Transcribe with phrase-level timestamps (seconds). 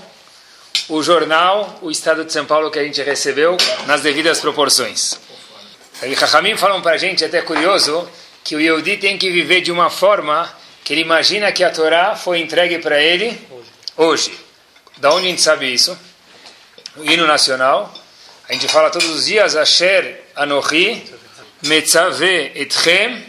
[0.89, 3.57] o jornal O Estado de São Paulo que a gente recebeu
[3.87, 5.19] nas devidas proporções.
[6.03, 8.09] E Chachamim falam para a gente, até curioso,
[8.43, 12.17] que o Yehudi tem que viver de uma forma que ele imagina que a Torá
[12.17, 13.41] foi entregue para ele
[13.97, 14.37] hoje.
[14.97, 15.97] Da onde a gente sabe isso?
[16.97, 17.95] O hino nacional.
[18.49, 21.12] A gente fala todos os dias, Asher Anohi
[21.65, 23.25] Metzave Etchem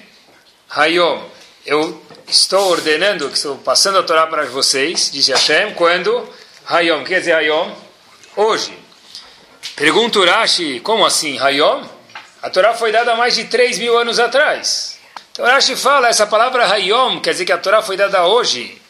[0.72, 1.22] Hayom.
[1.68, 6.27] Eu estou ordenando, estou passando a Torá para vocês, disse Hashem, quando?
[6.68, 7.04] Hayom.
[7.04, 7.72] Quer dizer Hayom?
[8.35, 8.76] Hoje.
[9.76, 11.84] Pergunta Urashi, como assim Hayom?
[12.41, 14.98] A Torá foi dada há mais de 3 mil anos atrás.
[15.32, 18.82] Então Rashi fala, essa palavra Hayom, quer dizer que a Torá foi dada hoje.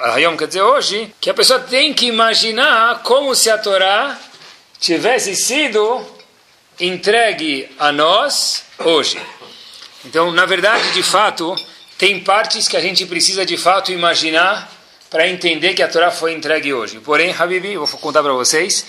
[0.00, 4.18] Hayom quer dizer hoje, que a pessoa tem que imaginar como se a Torá
[4.80, 6.17] tivesse sido
[6.80, 9.20] entregue a nós hoje.
[10.04, 11.54] Então, na verdade, de fato,
[11.96, 14.70] tem partes que a gente precisa de fato imaginar
[15.10, 17.00] para entender que a Torá foi entregue hoje.
[17.00, 18.84] Porém, Habibi, vou contar para vocês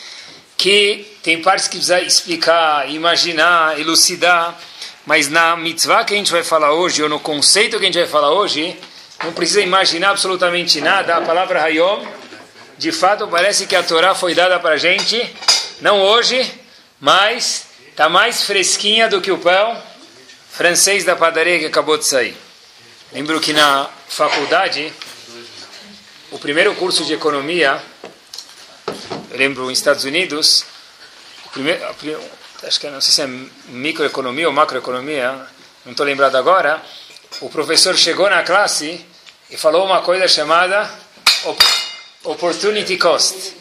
[0.58, 4.60] que tem partes que precisa explicar, imaginar, elucidar,
[5.06, 7.98] mas na mitzvah que a gente vai falar hoje, ou no conceito que a gente
[7.98, 8.78] vai falar hoje,
[9.24, 11.16] não precisa imaginar absolutamente nada.
[11.16, 12.06] A palavra Hayom,
[12.78, 15.34] de fato, parece que a Torá foi dada para a gente,
[15.80, 16.46] não hoje,
[17.00, 17.69] mas
[18.00, 19.78] está mais fresquinha do que o pão
[20.52, 22.34] francês da padaria que acabou de sair.
[23.12, 24.94] Lembro que na faculdade,
[26.32, 27.78] o primeiro curso de economia,
[29.30, 30.64] eu lembro nos Estados Unidos,
[31.52, 31.84] primeiro,
[32.64, 33.28] acho que não sei se é
[33.68, 35.34] microeconomia ou macroeconomia,
[35.84, 36.82] não estou lembrado agora,
[37.42, 39.06] o professor chegou na classe
[39.50, 40.90] e falou uma coisa chamada
[42.24, 43.56] opportunity cost.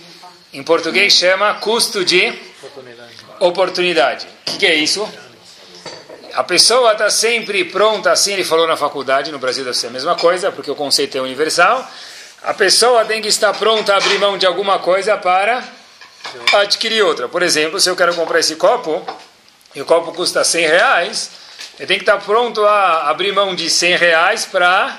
[0.53, 2.33] Em português chama custo de
[3.41, 4.27] oportunidade.
[4.27, 5.09] O que, que é isso?
[6.35, 9.91] A pessoa está sempre pronta, assim ele falou na faculdade, no Brasil deve ser a
[9.91, 11.89] mesma coisa, porque o conceito é universal.
[12.43, 15.65] A pessoa tem que estar pronta a abrir mão de alguma coisa para
[16.55, 17.29] adquirir outra.
[17.29, 19.05] Por exemplo, se eu quero comprar esse copo,
[19.75, 21.31] e o copo custa 100 reais,
[21.79, 24.97] eu tenho que estar pronto a abrir mão de 100 reais para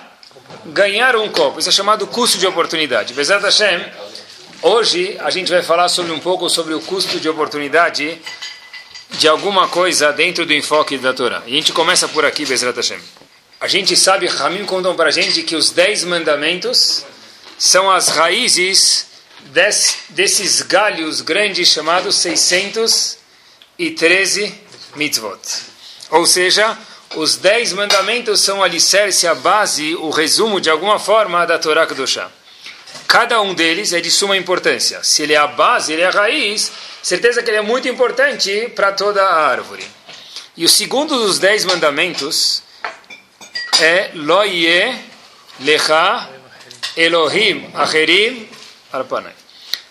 [0.65, 1.59] ganhar um copo.
[1.59, 3.13] Isso é chamado custo de oportunidade.
[3.13, 3.85] Bezat Hashem,
[4.61, 8.19] hoje a gente vai falar sobre um pouco sobre o custo de oportunidade
[9.11, 11.43] de alguma coisa dentro do enfoque da Torá.
[11.45, 12.99] E a gente começa por aqui, Bezrat Hashem.
[13.59, 17.05] A gente sabe, Ramim contam para a gente que os dez mandamentos
[17.57, 19.07] são as raízes
[19.51, 24.53] des, desses galhos grandes chamados 613
[24.95, 25.39] mitzvot.
[26.11, 26.77] Ou seja,
[27.15, 31.85] os dez mandamentos são o alicerce, a base, o resumo de alguma forma da Torá
[31.85, 32.31] Kedoshá.
[33.07, 35.03] Cada um deles é de suma importância.
[35.03, 38.71] Se ele é a base, ele é a raiz, certeza que ele é muito importante
[38.75, 39.85] para toda a árvore.
[40.55, 42.61] E o segundo dos dez mandamentos
[43.79, 44.99] é Loie
[45.61, 46.29] Lecha
[46.95, 48.49] Elohim Acherim
[48.91, 49.33] Arpanai.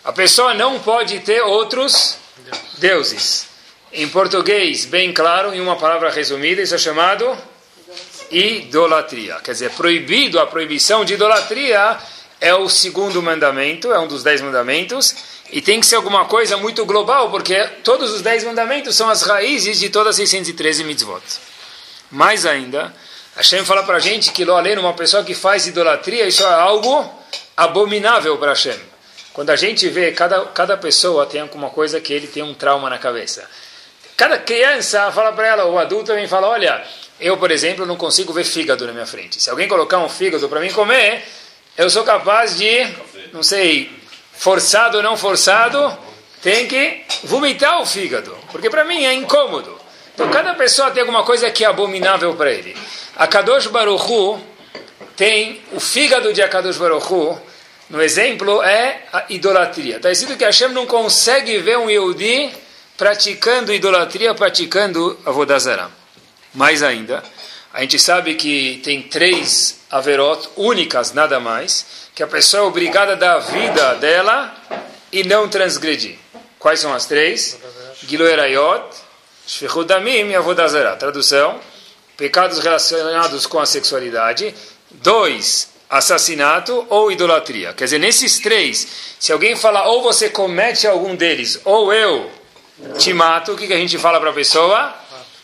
[0.05, 2.17] A pessoa não pode ter outros
[2.79, 3.47] deuses.
[3.93, 7.37] Em português, bem claro, em uma palavra resumida, isso é chamado
[8.31, 9.37] idolatria.
[9.43, 11.99] Quer dizer, proibido, a proibição de idolatria
[12.41, 15.15] é o segundo mandamento, é um dos dez mandamentos,
[15.51, 19.23] e tem que ser alguma coisa muito global, porque todos os dez mandamentos são as
[19.23, 21.23] raízes de todas as 613 mitzvot.
[22.11, 22.95] Mais ainda,
[23.37, 27.09] Hashem fala para a gente que, além uma pessoa que faz idolatria, isso é algo
[27.57, 28.79] abominável para Hashem.
[29.33, 32.91] Quando a gente vê, cada, cada pessoa tem alguma coisa que ele tem um trauma
[32.91, 33.49] na cabeça.
[34.17, 36.85] Cada criança fala para ela, o adulto também fala, olha,
[37.21, 39.41] eu, por exemplo, não consigo ver fígado na minha frente.
[39.41, 41.25] Se alguém colocar um fígado para mim comer,
[41.79, 42.87] eu sou capaz de,
[43.33, 43.89] não sei,
[44.33, 45.97] forçado ou não forçado,
[46.43, 49.79] tem que vomitar o fígado, porque para mim é incômodo.
[50.13, 52.77] Então cada pessoa tem alguma coisa que é abominável para ele.
[53.17, 54.41] A Kadosh Baruchu
[55.17, 57.41] tem o fígado de Akadosh Baruchu,
[57.89, 59.97] no exemplo, é a idolatria.
[59.97, 62.53] Está escrito que Hashem não consegue ver um Yehudi
[62.97, 65.89] praticando idolatria, praticando a Vodazara.
[66.53, 67.23] Mais ainda,
[67.73, 73.13] a gente sabe que tem três averot únicas, nada mais, que a pessoa é obrigada
[73.13, 74.55] a dar a vida dela
[75.13, 76.17] e não transgredir.
[76.59, 77.59] Quais são as três?
[78.07, 78.85] Giloerayot,
[79.47, 80.97] Shvichudamim e Avodazara.
[80.97, 81.61] Tradução,
[82.17, 84.55] pecados relacionados com a sexualidade.
[84.91, 87.73] Dois, assassinato ou idolatria.
[87.73, 88.89] Quer dizer, nesses três,
[89.19, 92.31] se alguém falar ou você comete algum deles ou eu
[92.99, 94.95] te mato, o que, que a gente fala para a pessoa?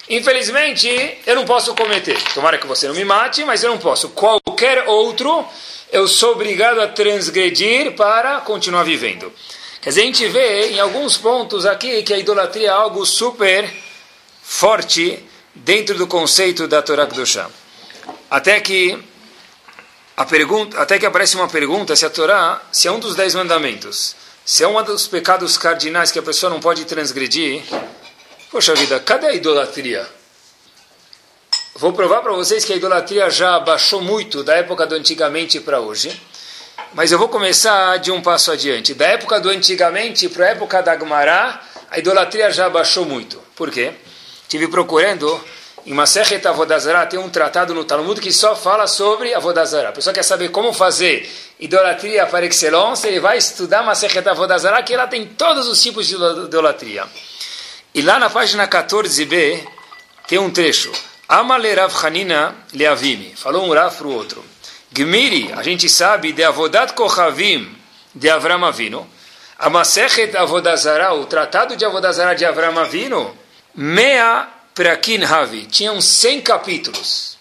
[0.08, 2.20] Infelizmente, eu não posso cometer.
[2.34, 4.10] Tomara que você não me mate, mas eu não posso.
[4.10, 5.46] Qualquer outro,
[5.90, 9.32] eu sou obrigado a transgredir para continuar vivendo.
[9.80, 13.70] Quer dizer, a gente vê em alguns pontos aqui que a idolatria é algo super
[14.42, 15.22] forte
[15.54, 17.50] dentro do conceito da Torá Kedoshá.
[18.30, 18.98] Até que
[20.16, 23.34] a pergunta, até que aparece uma pergunta se a Torá, se é um dos dez
[23.34, 24.14] mandamentos,
[24.44, 27.62] se é um dos pecados cardinais que a pessoa não pode transgredir,
[28.54, 30.06] poxa vida, cadê a idolatria?
[31.74, 35.80] Vou provar para vocês que a idolatria já baixou muito da época do antigamente para
[35.80, 36.22] hoje.
[36.92, 38.94] Mas eu vou começar de um passo adiante.
[38.94, 41.60] Da época do antigamente para a época da Gemara,
[41.90, 43.42] a idolatria já baixou muito.
[43.56, 43.92] Por quê?
[44.48, 45.44] Tive procurando
[45.84, 49.88] em Masechet Avodazara tem um tratado no Talmud que só fala sobre Avodazara.
[49.88, 51.28] A pessoa quer saber como fazer
[51.58, 56.14] idolatria para excellence, ele vai estudar Masechet Avodazara, que lá tem todos os tipos de
[56.14, 57.04] idolatria.
[57.94, 59.64] E lá na página 14b
[60.26, 60.90] tem um trecho.
[61.28, 63.34] Amale Rav Hanina Leavimi.
[63.36, 64.44] Falou um Rav para o outro.
[64.90, 67.76] Gmiri, a gente sabe, de Avodat Kochavim
[68.12, 69.06] de Avram Avinu.
[69.58, 69.68] A
[70.40, 73.36] Avodazara, o tratado de Avodazara de Avram Avinu,
[73.74, 77.38] mea Prakin Havi, tinham 100 capítulos.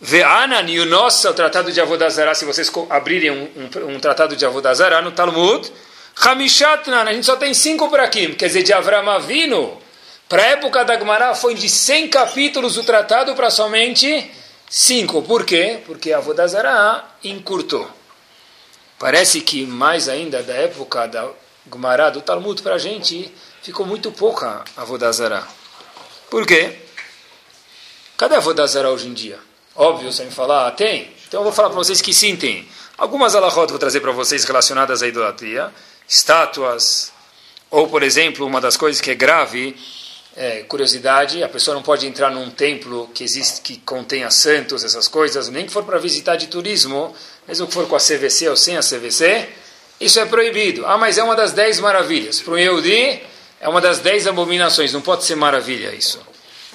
[0.00, 4.44] Ve'anan e o nosso tratado de Avodazara, se vocês abrirem um, um, um tratado de
[4.44, 5.72] Avodazara no Talmud,
[6.16, 9.78] Hamishatnan, a gente só tem 5 Prakim, quer dizer, de Avram Avinu,
[10.28, 14.30] para a época da Gemara foi de 100 capítulos o tratado para somente
[14.70, 15.22] 5.
[15.22, 15.80] Por quê?
[15.86, 17.88] Porque Avodazara encurtou.
[18.98, 21.28] Parece que mais ainda da época da
[21.70, 23.32] Gemara, do Talmud, para a gente,
[23.62, 25.46] ficou muito pouca Avodazara.
[26.30, 26.78] Por quê?
[28.16, 29.38] Cadê a Vodazara hoje em dia?
[29.76, 31.12] Óbvio, me falar, ah, tem?
[31.28, 32.66] Então eu vou falar para vocês que sim, tem.
[32.96, 35.72] Algumas alahot vou trazer para vocês relacionadas à idolatria,
[36.08, 37.12] estátuas,
[37.70, 39.76] ou, por exemplo, uma das coisas que é grave,
[40.36, 45.06] é, curiosidade, a pessoa não pode entrar num templo que existe, que contenha santos, essas
[45.08, 47.14] coisas, nem que for para visitar de turismo,
[47.46, 49.48] mesmo que for com a CVC ou sem a CVC,
[50.00, 50.84] isso é proibido.
[50.86, 52.40] Ah, mas é uma das dez maravilhas.
[52.40, 53.22] Para o Yehudi,
[53.60, 56.20] é uma das dez abominações, não pode ser maravilha isso.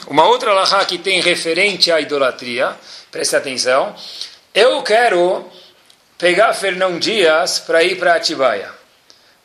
[0.07, 2.75] Uma outra alahá que tem referente à idolatria,
[3.11, 3.93] preste atenção,
[4.53, 5.45] eu quero
[6.17, 8.78] pegar Fernão Dias para ir para Atibaia.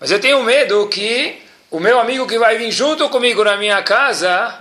[0.05, 1.41] Mas eu tenho medo que
[1.71, 4.55] o meu amigo que vai vir junto comigo na minha casa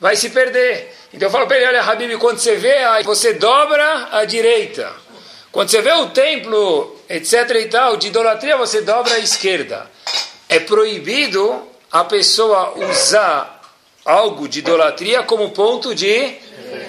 [0.00, 0.90] vai se perder.
[1.12, 4.90] Então eu falo para ele, olha Habib, quando você vê, você dobra à direita.
[5.52, 9.86] Quando você vê o templo, etc e tal, de idolatria, você dobra à esquerda.
[10.48, 13.60] É proibido a pessoa usar
[14.02, 16.36] algo de idolatria como ponto de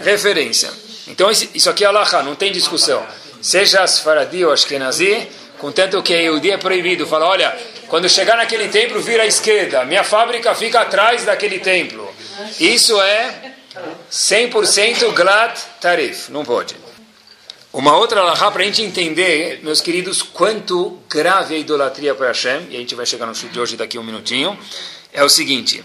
[0.06, 0.72] referência.
[1.08, 3.06] Então isso aqui é Allah, não tem discussão.
[3.42, 5.28] Seja Asfaradi ou Ashkenazi,
[5.58, 7.06] contanto que Yehudi é proibido.
[7.06, 7.54] Fala, olha,
[7.88, 9.86] quando chegar naquele templo, vira à esquerda.
[9.86, 12.14] Minha fábrica fica atrás daquele templo.
[12.60, 13.54] Isso é
[14.12, 16.30] 100% Glat Tarif.
[16.32, 16.76] Não pode.
[17.72, 22.68] Uma outra alahá para a gente entender, meus queridos, quanto grave a idolatria para Hashem,
[22.72, 24.58] e a gente vai chegar no chute de hoje daqui a um minutinho,
[25.14, 25.84] é o seguinte.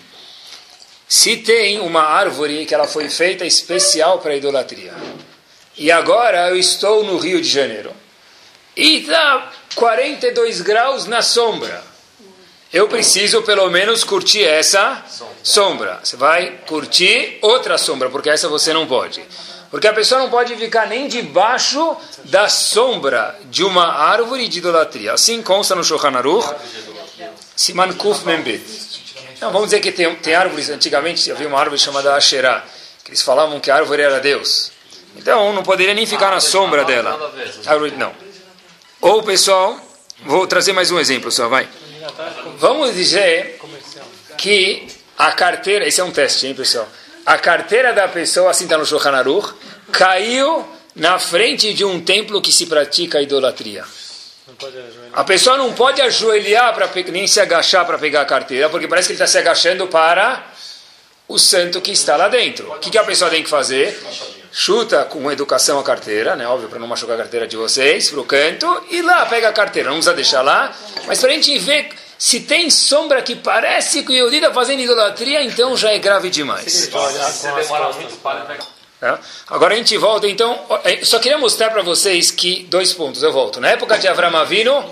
[1.06, 4.94] Se tem uma árvore que ela foi feita especial para idolatria,
[5.76, 7.92] e agora eu estou no Rio de Janeiro,
[8.74, 11.91] e está 42 graus na sombra,
[12.72, 15.04] eu preciso pelo menos curtir essa
[15.42, 16.00] sombra.
[16.02, 19.22] Você vai curtir outra sombra, porque essa você não pode.
[19.70, 25.12] Porque a pessoa não pode ficar nem debaixo da sombra de uma árvore de idolatria.
[25.12, 26.46] Assim consta no Shulchan Aruch,
[27.56, 28.62] Siman Kuf Membet.
[29.40, 32.64] Não, vamos dizer que tem, tem árvores, antigamente havia uma árvore chamada Asherah,
[33.04, 34.72] que eles falavam que a árvore era Deus.
[35.16, 37.32] Então não poderia nem ficar na sombra dela.
[37.66, 38.12] Árvore, não.
[39.00, 39.78] Ou, pessoal,
[40.24, 41.68] vou trazer mais um exemplo só, vai.
[42.58, 43.60] Vamos dizer
[44.38, 46.88] que a carteira, esse é um teste, hein, pessoal?
[47.24, 49.54] a carteira da pessoa, assim está no Shulchan Aruch,
[49.90, 53.84] caiu na frente de um templo que se pratica a idolatria.
[55.12, 59.08] A pessoa não pode ajoelhar para nem se agachar para pegar a carteira, porque parece
[59.08, 60.51] que ele está se agachando para
[61.28, 62.70] o santo que está lá dentro.
[62.72, 63.98] O que, que a pessoa tem que fazer?
[64.50, 66.46] Chuta com educação a carteira, né?
[66.46, 69.52] óbvio, para não machucar a carteira de vocês, para o canto, e lá pega a
[69.52, 69.88] carteira.
[69.88, 70.76] Não precisa deixar lá,
[71.06, 71.88] mas para a gente ver
[72.18, 76.30] se tem sombra que parece que o Yehudi está fazendo idolatria, então já é grave
[76.30, 76.86] demais.
[79.02, 79.18] É.
[79.48, 83.32] Agora a gente volta, então, é, só queria mostrar para vocês que, dois pontos, eu
[83.32, 83.60] volto.
[83.60, 84.88] Na época de Avram Avino,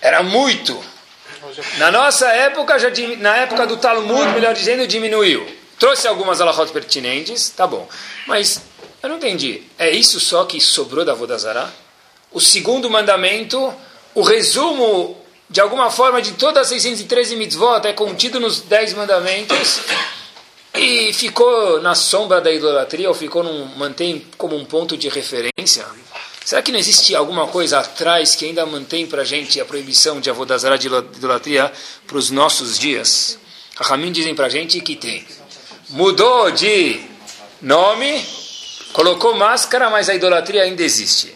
[0.00, 0.82] era muito.
[1.78, 5.46] Na nossa época, já, na época do Talmud, melhor dizendo, diminuiu.
[5.78, 7.88] trouxe algumas alahot pertinentes, tá bom.
[8.26, 8.62] Mas
[9.02, 9.62] eu não entendi.
[9.78, 11.72] É isso só que sobrou da Vodazara?
[12.32, 13.72] O segundo mandamento,
[14.14, 15.16] o resumo,
[15.48, 19.80] de alguma forma, de todas as 613 mitzvot é contido nos 10 mandamentos
[20.74, 25.86] e ficou na sombra da idolatria ou ficou num, mantém como um ponto de referência?
[26.44, 30.20] Será que não existe alguma coisa atrás que ainda mantém para a gente a proibição
[30.20, 31.72] de avodazara de idolatria
[32.06, 33.38] para os nossos dias?
[33.78, 35.26] A Ramin dizem para a gente que tem.
[35.88, 37.00] Mudou de
[37.62, 38.22] nome,
[38.92, 41.34] colocou máscara, mas a idolatria ainda existe.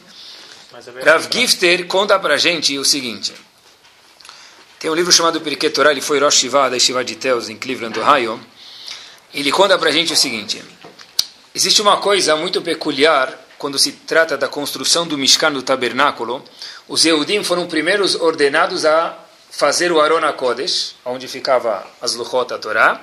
[1.02, 3.32] Rav Gifter conta para a gente o seguinte.
[4.78, 7.56] Tem um livro chamado Pirkei Torah, ele foi Rosh Shiva, da Shiva de Teus, em
[7.56, 8.38] Cleveland, Ohio.
[9.32, 10.62] Ele conta para a gente o seguinte.
[11.54, 16.42] Existe uma coisa muito peculiar quando se trata da construção do Mishkan, do tabernáculo.
[16.86, 19.16] Os Yehudim foram primeiros ordenados a
[19.50, 23.00] fazer o Aron Kodesh, onde ficava as Luchot, a Torá.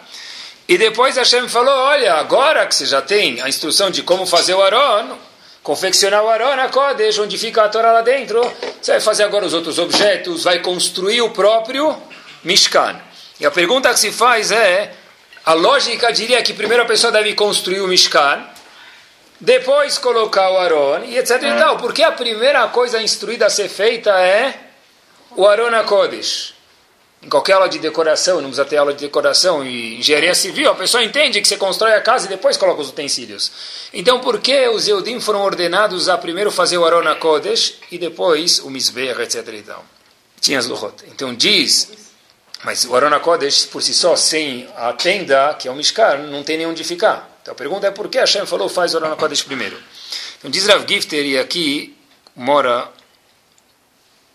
[0.67, 4.53] E depois Hashem falou, olha, agora que você já tem a instrução de como fazer
[4.53, 5.17] o Aron,
[5.61, 8.41] confeccionar o Aron a Kodesh, onde fica a Torá lá dentro,
[8.81, 11.95] você vai fazer agora os outros objetos, vai construir o próprio
[12.43, 12.99] Mishkan.
[13.39, 14.93] E a pergunta que se faz é,
[15.45, 18.54] a lógica diria que primeiro a pessoa deve construir o Mishkan,
[19.39, 21.77] depois colocar o Aron, e etc e tal.
[21.77, 24.53] Porque a primeira coisa instruída a ser feita é
[25.35, 26.55] o Aron a Kodesh
[27.25, 30.75] em qualquer aula de decoração, não precisa ter aula de decoração e engenharia civil, a
[30.75, 33.51] pessoa entende que você constrói a casa e depois coloca os utensílios.
[33.91, 38.59] Então, por que os Eudim foram ordenados a primeiro fazer o Arona Kodesh e depois
[38.59, 39.47] o Mizbeach, etc.
[39.47, 39.83] E tal?
[40.39, 41.03] Tinha as Luchot.
[41.07, 41.91] Então, diz,
[42.63, 46.43] mas o Arona Kodesh, por si só, sem a tenda, que é o Mishkar, não
[46.43, 47.34] tem nem onde ficar.
[47.45, 49.77] Então, a pergunta é por que Hashem falou faz o Arona Kodesh primeiro?
[50.39, 51.95] Então, diz Rav Gifter, e aqui
[52.35, 52.89] mora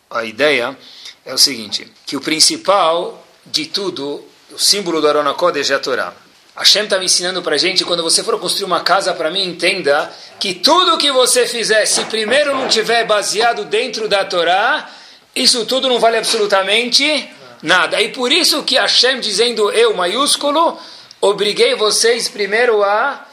[0.09, 0.79] a ideia
[1.27, 5.81] é o seguinte, que o principal de tudo, o símbolo do Arona Kodesh é a
[5.81, 6.13] Torá.
[6.57, 9.43] Hashem está me ensinando para a gente, quando você for construir uma casa para mim,
[9.43, 14.89] entenda que tudo que você fizer, se primeiro não tiver baseado dentro da Torá,
[15.35, 17.29] isso tudo não vale absolutamente
[17.61, 18.01] nada.
[18.01, 20.79] E por isso que Hashem, dizendo eu maiúsculo,
[21.21, 23.27] obriguei vocês primeiro a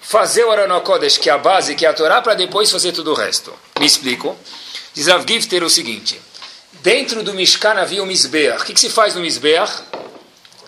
[0.00, 2.92] fazer o Arona Kodesh, que é a base, que é a Torá, para depois fazer
[2.92, 3.54] tudo o resto.
[3.78, 4.36] Me explico.
[4.92, 6.20] Diz Rav Gifter o seguinte...
[6.82, 8.62] Dentro do Mishkan havia o Mizbeach.
[8.62, 9.84] O que, que se faz no Mizbeach?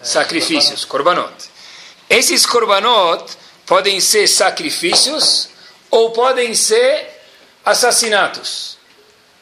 [0.00, 1.34] Sacrifícios, korbanot.
[2.08, 5.48] Esses korbanot podem ser sacrifícios
[5.90, 7.20] ou podem ser
[7.64, 8.78] assassinatos.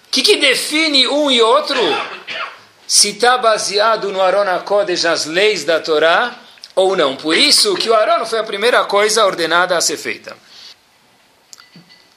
[0.07, 1.79] O que, que define um e outro?
[2.87, 6.35] Se está baseado no Arona Kodesh, nas leis da Torá,
[6.75, 7.17] ou não.
[7.17, 10.37] Por isso que o Arona foi a primeira coisa ordenada a ser feita.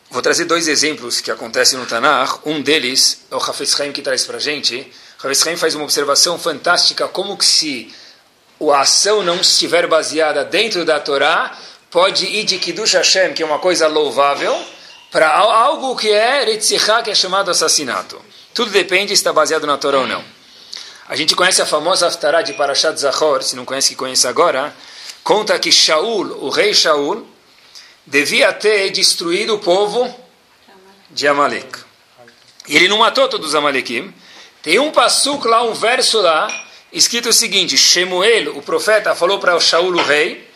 [0.09, 2.39] Vou trazer dois exemplos que acontecem no Tanakh.
[2.45, 4.89] Um deles é o Hafez Haim que traz para a gente.
[5.19, 7.93] Hafez Haim faz uma observação fantástica como que se
[8.71, 11.57] a ação não estiver baseada dentro da Torá,
[11.91, 14.55] pode ir de Kiddush Hashem, que é uma coisa louvável,
[15.12, 18.21] para algo que é Retzichá, que é chamado assassinato.
[18.53, 20.35] Tudo depende se está baseado na Torá ou não.
[21.07, 24.75] A gente conhece a famosa Haftarah de Parashat Zahor, se não conhece, que conhece agora.
[25.24, 27.27] Conta que Shaul, o rei Shaul,
[28.05, 30.13] devia ter destruído o povo
[31.12, 31.79] de Amalek.
[32.67, 34.13] E ele não matou todos os Amalekim.
[34.63, 36.47] Tem um passuk lá, um verso lá,
[36.91, 40.50] escrito o seguinte: Shemuel, o profeta, falou para Shaul, o rei,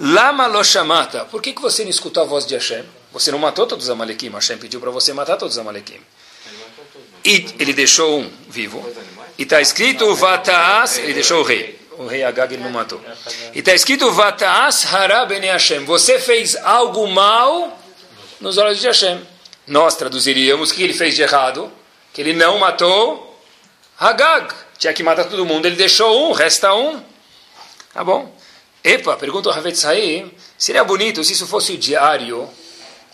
[0.00, 1.24] Lama lo shamata.
[1.24, 2.84] Por que, que você não escutou a voz de Hashem?
[3.12, 4.30] Você não matou todos os Amalekim.
[4.30, 5.98] Hashem pediu para você matar todos os Amalekim.
[7.24, 8.80] E ele deixou um vivo.
[9.38, 13.00] E está escrito Vataas, ele deixou o rei o rei Agag ele não matou.
[13.52, 15.84] E está escrito, Vataas hara bene Hashem.
[15.84, 17.76] Você fez algo mal
[18.40, 19.20] nos olhos de Hashem.
[19.66, 21.70] Nós traduziríamos que ele fez de errado,
[22.12, 23.36] que ele não matou
[23.98, 24.54] Hagag.
[24.78, 27.02] Tinha que matar todo mundo, ele deixou um, resta um.
[27.92, 28.32] Tá bom.
[28.84, 32.48] Epa, pergunta o Havetz Haim, seria bonito se isso fosse o diário.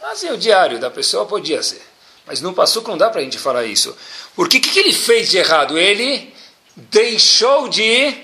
[0.02, 1.82] Assim, o diário da pessoa podia ser.
[2.26, 3.96] Mas no Passuco não dá para a gente falar isso.
[4.34, 5.78] Porque o que, que ele fez de errado?
[5.78, 6.32] Ele
[6.76, 8.14] deixou de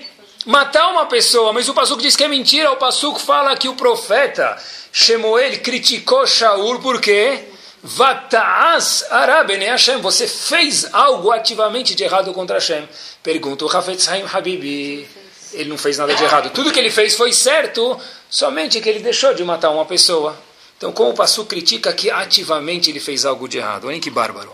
[0.45, 2.71] matar uma pessoa, mas o Passuco diz que é mentira.
[2.71, 4.57] O Passuco fala que o profeta
[4.91, 7.47] Shemuel criticou Shaul porque
[7.83, 12.87] Vataas Arabene Hashem, você fez algo ativamente de errado contra Hashem.
[13.23, 15.07] Pergunta o Hafetz Haim Habibi.
[15.53, 16.49] Ele não fez nada de errado.
[16.51, 20.37] Tudo que ele fez foi certo, somente que ele deixou de matar uma pessoa.
[20.81, 23.85] Então, como o Passu critica que ativamente ele fez algo de errado?
[23.85, 24.51] Olhem que bárbaro.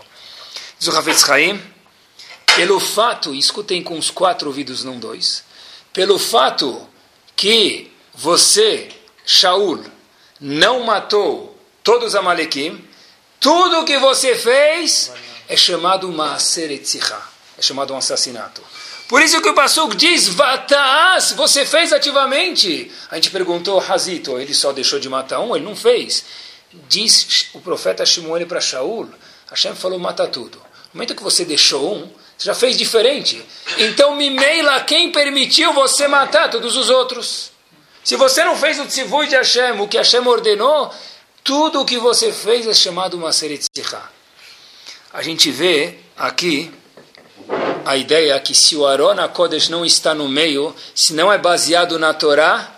[0.78, 1.58] Diz o Hafetz Haim,
[2.54, 5.42] pelo fato, escutem com os quatro ouvidos, não dois,
[5.90, 6.86] pelo fato
[7.34, 8.90] que você,
[9.24, 9.82] Shaul,
[10.38, 12.78] não matou todos os Amalekim,
[13.40, 15.10] tudo que você fez
[15.48, 18.60] é chamado Maaser Etzichá, é chamado um assassinato.
[19.08, 22.92] Por isso que o Pasuk diz, Vataas, você fez ativamente.
[23.10, 25.56] A gente perguntou, Hazito, ele só deixou de matar um?
[25.56, 26.26] Ele não fez.
[26.88, 29.08] Diz o profeta Shmuel para Shaul,
[29.50, 30.58] Hashem falou, mata tudo.
[30.58, 33.42] No momento que você deixou um, você já fez diferente.
[33.78, 37.50] Então, Mimeila, quem permitiu você matar todos os outros?
[38.04, 40.92] Se você não fez o tzivui de Hashem, o que Hashem ordenou,
[41.42, 43.30] tudo o que você fez é chamado uma.
[45.12, 46.70] A gente vê aqui
[47.88, 51.98] a ideia que se o Arona Kodesh não está no meio, se não é baseado
[51.98, 52.70] na Torá,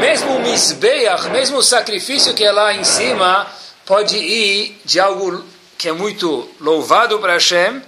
[0.00, 3.46] mesmo o Mizbeach, mesmo o sacrifício que é lá em cima,
[3.86, 5.44] pode ir de algo
[5.78, 7.80] que é muito louvado para Hashem,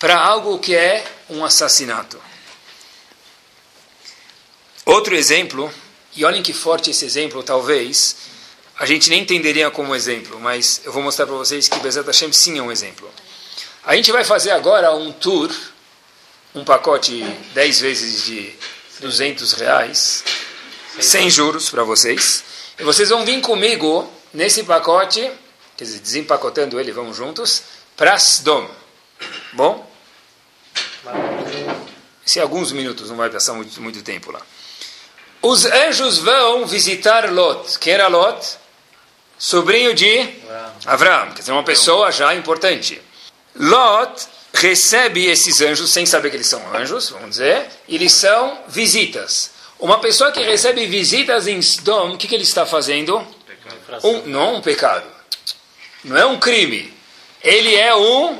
[0.00, 2.20] para algo que é um assassinato.
[4.84, 5.72] Outro exemplo,
[6.16, 8.16] e olhem que forte esse exemplo, talvez,
[8.80, 12.32] a gente nem entenderia como exemplo, mas eu vou mostrar para vocês que Bezat Hashem
[12.32, 13.08] sim é um exemplo.
[13.88, 15.50] A gente vai fazer agora um tour,
[16.54, 17.22] um pacote
[17.54, 18.52] 10 vezes de
[19.00, 20.24] 200 reais,
[21.00, 22.44] sem juros para vocês.
[22.78, 25.32] E vocês vão vir comigo nesse pacote,
[25.74, 27.62] quer dizer, desempacotando ele, vamos juntos,
[27.96, 28.70] para Sdom.
[29.54, 29.90] Bom?
[32.26, 34.42] Se alguns minutos, não vai passar muito, muito tempo lá.
[35.40, 37.78] Os anjos vão visitar Lot.
[37.78, 38.58] Quem era Lot?
[39.38, 40.28] Sobrinho de
[40.84, 43.07] Abraão, quer dizer, uma pessoa já importante.
[43.58, 48.58] Lot recebe esses anjos sem saber que eles são anjos, vamos dizer, e eles são
[48.68, 49.50] visitas.
[49.78, 53.24] Uma pessoa que recebe visitas em Sdom, o que, que ele está fazendo?
[54.02, 55.06] Um, não um pecado.
[56.04, 56.92] Não é um crime.
[57.42, 58.38] Ele é um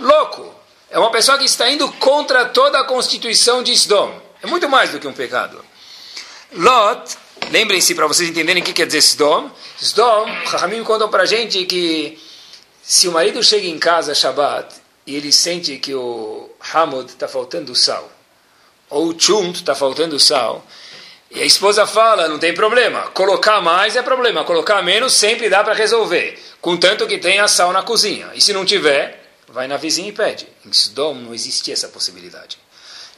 [0.00, 0.54] louco.
[0.90, 4.20] É uma pessoa que está indo contra toda a constituição de Sdom.
[4.42, 5.64] É muito mais do que um pecado.
[6.52, 7.16] Lot,
[7.50, 9.50] lembrem-se para vocês entenderem o que quer dizer Sdom.
[9.80, 12.18] Sdom, Rahamim contam para a gente que
[12.82, 14.74] se o marido chega em casa Shabbat
[15.06, 18.10] e ele sente que o Hamud está faltando sal,
[18.90, 20.66] ou o Chunt está faltando sal,
[21.30, 25.64] e a esposa fala, não tem problema, colocar mais é problema, colocar menos sempre dá
[25.64, 28.30] para resolver, contanto que tenha sal na cozinha.
[28.34, 30.46] E se não tiver, vai na vizinha e pede.
[30.66, 32.58] Em Sdom não existia essa possibilidade.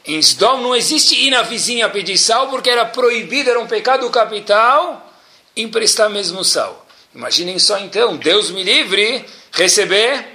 [0.05, 4.09] Em Sdom não existe ir na vizinha pedir sal, porque era proibido, era um pecado
[4.11, 5.11] capital,
[5.57, 6.85] emprestar mesmo sal.
[7.13, 10.25] Imaginem só então, Deus me livre, receber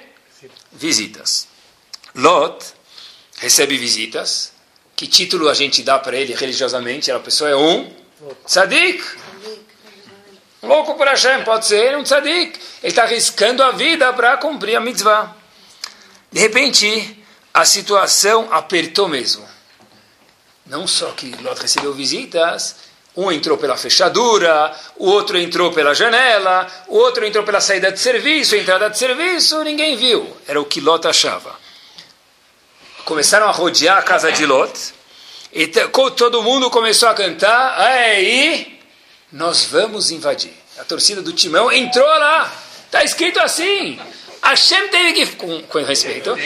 [0.73, 1.47] visitas.
[2.15, 2.65] Lot
[3.39, 4.53] recebe visitas.
[4.97, 7.11] Que título a gente dá para ele religiosamente?
[7.11, 7.91] A pessoa é um
[8.45, 9.03] tzadik.
[10.63, 12.59] Um louco por Hashem, pode ser um tzadik.
[12.83, 15.35] Ele está arriscando a vida para cumprir a mitzvah.
[16.31, 19.49] De repente, a situação apertou mesmo.
[20.67, 22.77] Não só que Lot recebeu visitas,
[23.17, 27.99] um entrou pela fechadura, o outro entrou pela janela, o outro entrou pela saída de
[27.99, 30.37] serviço, entrada de serviço, ninguém viu.
[30.47, 31.59] Era o que Lot achava.
[33.05, 34.73] Começaram a rodear a casa de Lot,
[35.53, 35.67] e
[36.17, 38.79] todo mundo começou a cantar, aí
[39.33, 40.53] nós vamos invadir.
[40.79, 42.53] A torcida do Timão entrou lá,
[42.87, 43.99] está escrito assim.
[44.43, 46.37] Hashem teve que, com, com respeito,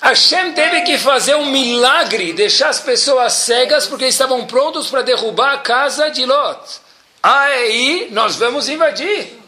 [0.00, 5.52] Hashem teve que fazer um milagre, deixar as pessoas cegas, porque estavam prontos para derrubar
[5.52, 6.80] a casa de Lot.
[7.22, 9.38] Aí nós vamos invadir.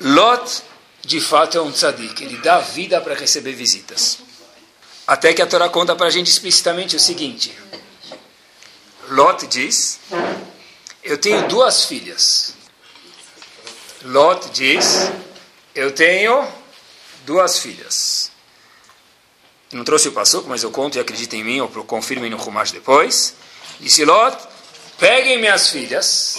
[0.00, 0.62] Lot,
[1.02, 2.22] de fato, é um tzadik.
[2.22, 4.18] Ele dá vida para receber visitas.
[5.04, 7.52] Até que a Torá conta para a gente explicitamente o seguinte.
[9.08, 9.98] Lot diz,
[11.02, 12.54] eu tenho duas filhas.
[14.04, 15.10] Lot diz,
[15.74, 16.46] eu tenho
[17.26, 18.13] duas filhas
[19.74, 22.72] não trouxe o passuco, mas eu conto e acreditem em mim, ou confirmem no Rumash
[22.72, 23.34] depois.
[23.80, 24.36] Disse Lot,
[24.98, 26.38] peguem minhas filhas,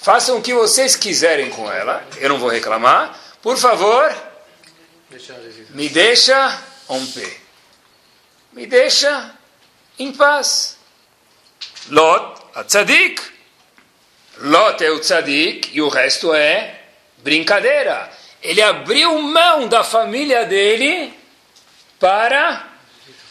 [0.00, 3.18] façam o que vocês quiserem com ela, eu não vou reclamar.
[3.40, 4.14] Por favor,
[5.70, 6.62] me deixa
[7.06, 7.36] pé.
[8.52, 9.34] Me deixa
[9.98, 10.76] em paz.
[11.88, 13.22] Lot, a tzadik.
[14.38, 16.82] Lot é o tzadik e o resto é
[17.18, 18.10] brincadeira.
[18.42, 21.12] Ele abriu mão da família dele
[21.98, 22.66] para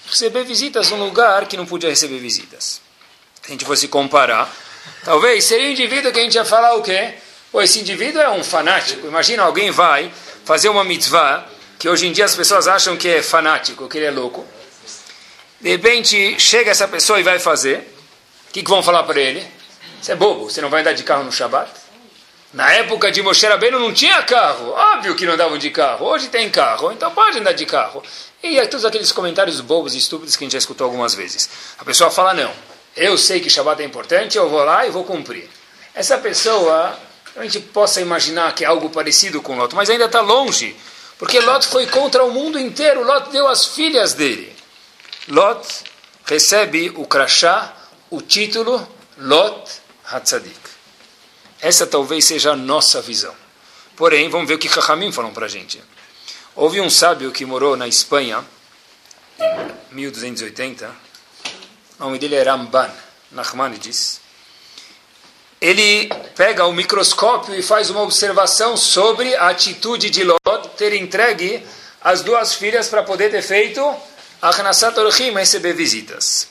[0.07, 2.81] receber visitas num lugar que não podia receber visitas.
[3.41, 4.51] Se a gente fosse comparar,
[5.03, 7.15] talvez seria um indivíduo que a gente ia falar o quê?
[7.51, 9.07] Pô, esse indivíduo é um fanático.
[9.07, 10.11] Imagina alguém vai
[10.43, 11.45] fazer uma mitzvah,
[11.79, 14.45] que hoje em dia as pessoas acham que é fanático, que ele é louco.
[15.59, 17.91] De repente, chega essa pessoa e vai fazer.
[18.49, 19.45] O que, que vão falar para ele?
[20.01, 21.71] Você é bobo, você não vai andar de carro no Shabat?
[22.53, 24.69] Na época de Moshe Rabbeinu não tinha carro.
[24.69, 26.05] Óbvio que não andavam de carro.
[26.05, 28.01] Hoje tem carro, então pode andar de carro.
[28.47, 31.49] E todos aqueles comentários bobos e estúpidos que a gente já escutou algumas vezes.
[31.79, 32.53] A pessoa fala, não,
[32.95, 35.49] eu sei que Shabbat é importante, eu vou lá e vou cumprir.
[35.95, 36.95] Essa pessoa,
[37.35, 40.75] a gente possa imaginar que é algo parecido com Lot, mas ainda está longe.
[41.17, 44.55] Porque Lot foi contra o mundo inteiro, Lot deu as filhas dele.
[45.27, 45.67] Lot
[46.23, 47.75] recebe o crachá,
[48.11, 49.71] o título Lot
[50.05, 50.55] Hatzadik.
[51.59, 53.33] Essa talvez seja a nossa visão.
[53.95, 55.81] Porém, vamos ver o que Chachamim falam para a gente.
[56.57, 58.41] Houve um sábio que morou na Espanha,
[59.91, 60.89] em 1280,
[61.99, 62.89] o nome dele é Ramban,
[63.29, 64.21] Nachmanides.
[65.59, 71.61] Ele pega o microscópio e faz uma observação sobre a atitude de Lot ter entregue
[71.99, 73.93] as duas filhas para poder ter feito
[74.41, 76.47] Achnasat Orchim, receber visitas.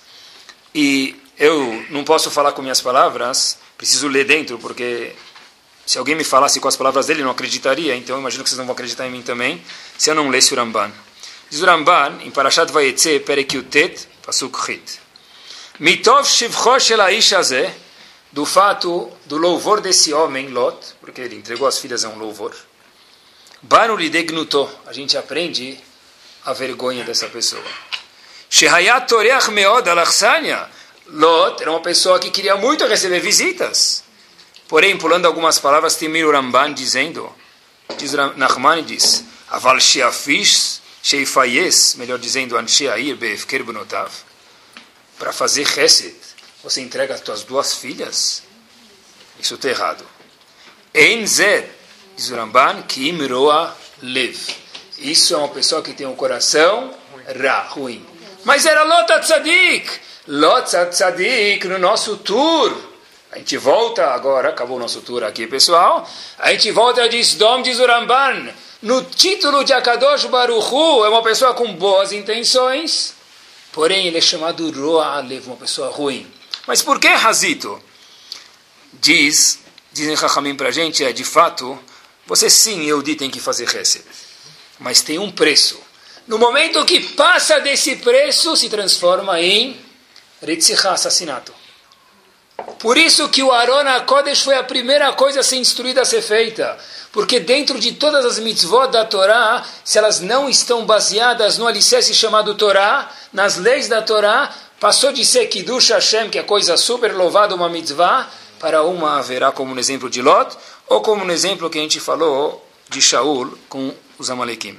[0.74, 5.16] E eu não posso falar com minhas palavras, preciso ler dentro, porque
[5.86, 8.58] se alguém me falasse com as palavras dele, não acreditaria, então eu imagino que vocês
[8.58, 9.62] não vão acreditar em mim também,
[9.98, 10.90] se eu não lesse o Ramban.
[11.50, 15.00] Diz o Ramban, em Parashat Vayetze, Perekiutet, Pasuk Chit.
[15.78, 17.42] Mitov shivcho shel
[18.32, 22.54] do fato do louvor desse homem, Lot, porque ele entregou as filhas a um louvor.
[23.62, 25.80] Banu lidegnuto, a gente aprende
[26.44, 27.64] a vergonha dessa pessoa.
[28.48, 30.68] Shehayat toreach meod alachsania.
[31.08, 34.03] Lot era uma pessoa que queria muito receber visitas.
[34.68, 37.30] Porém, pulando algumas palavras, tem Mir Ramban dizendo,
[37.98, 44.10] diz Nachman diz, Aval sheafish sheifayes, melhor dizendo, ansheair beefker benotav,
[45.18, 46.16] para fazer chesed,
[46.62, 48.42] você entrega as suas duas filhas?
[49.38, 50.04] Isso está errado.
[50.94, 51.68] Ein zed,
[52.16, 54.38] diz o Ramban, ki imroa lev.
[54.98, 56.94] Isso é uma pessoa que tem um coração
[57.26, 58.04] ra, ruim.
[58.44, 59.90] Mas era Lot Tzadik.
[60.28, 62.93] Lot Tzadik no nosso tour.
[63.34, 66.08] A gente volta agora, acabou o nosso tour aqui, pessoal.
[66.38, 68.54] A gente volta de Sdom, diz o Ramban.
[68.80, 73.12] No título de Akadosh Baruchu, é uma pessoa com boas intenções,
[73.72, 76.24] porém ele é chamado Roa Alev, uma pessoa ruim.
[76.64, 77.82] Mas por que Razito?
[78.92, 79.58] Diz,
[79.92, 81.76] dizem Chachamim para a gente, é de fato,
[82.28, 84.04] você sim, Eudi, tem que fazer Hesed
[84.78, 85.80] mas tem um preço.
[86.28, 89.76] No momento que passa desse preço, se transforma em
[90.40, 91.63] Ritzihá, assassinato.
[92.78, 96.22] Por isso que o Arona Kodesh foi a primeira coisa a ser instruída a ser
[96.22, 96.78] feita.
[97.10, 102.14] Porque dentro de todas as mitzvot da Torá, se elas não estão baseadas no alicerce
[102.14, 107.14] chamado Torá, nas leis da Torá, passou de ser Kiddush Hashem, que é coisa super
[107.14, 111.70] louvada, uma mitzvah, para uma haverá como no exemplo de Lot, ou como no exemplo
[111.70, 114.78] que a gente falou de Shaul com os Amalekim.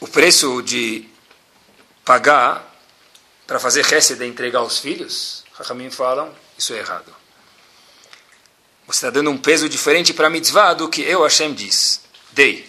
[0.00, 1.08] O preço de
[2.04, 2.66] pagar
[3.46, 7.14] para fazer Hesed é entregar os filhos, Rahamim falam, isso é errado.
[8.86, 12.00] Você está dando um peso diferente para a mitzvah do que eu, Hashem, diz.
[12.32, 12.68] Dei.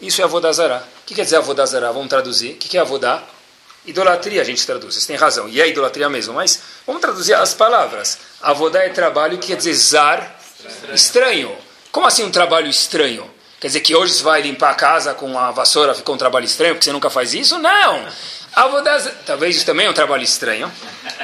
[0.00, 0.82] Isso é avodazará.
[1.02, 1.92] O que quer dizer avodazará?
[1.92, 2.54] Vamos traduzir.
[2.54, 3.22] O que é avodá?
[3.84, 4.94] Idolatria a gente traduz.
[4.94, 5.48] Vocês têm razão.
[5.48, 6.34] E é idolatria mesmo.
[6.34, 8.18] Mas vamos traduzir as palavras.
[8.40, 10.40] Avodá é trabalho que quer dizer zar,
[10.92, 11.56] estranho.
[11.92, 13.30] Como assim um trabalho estranho?
[13.60, 16.46] Quer dizer que hoje você vai limpar a casa com a vassoura, ficou um trabalho
[16.46, 17.58] estranho, porque você nunca faz isso?
[17.58, 18.08] Não!
[18.54, 20.70] Avodazara, talvez isso também é um trabalho estranho.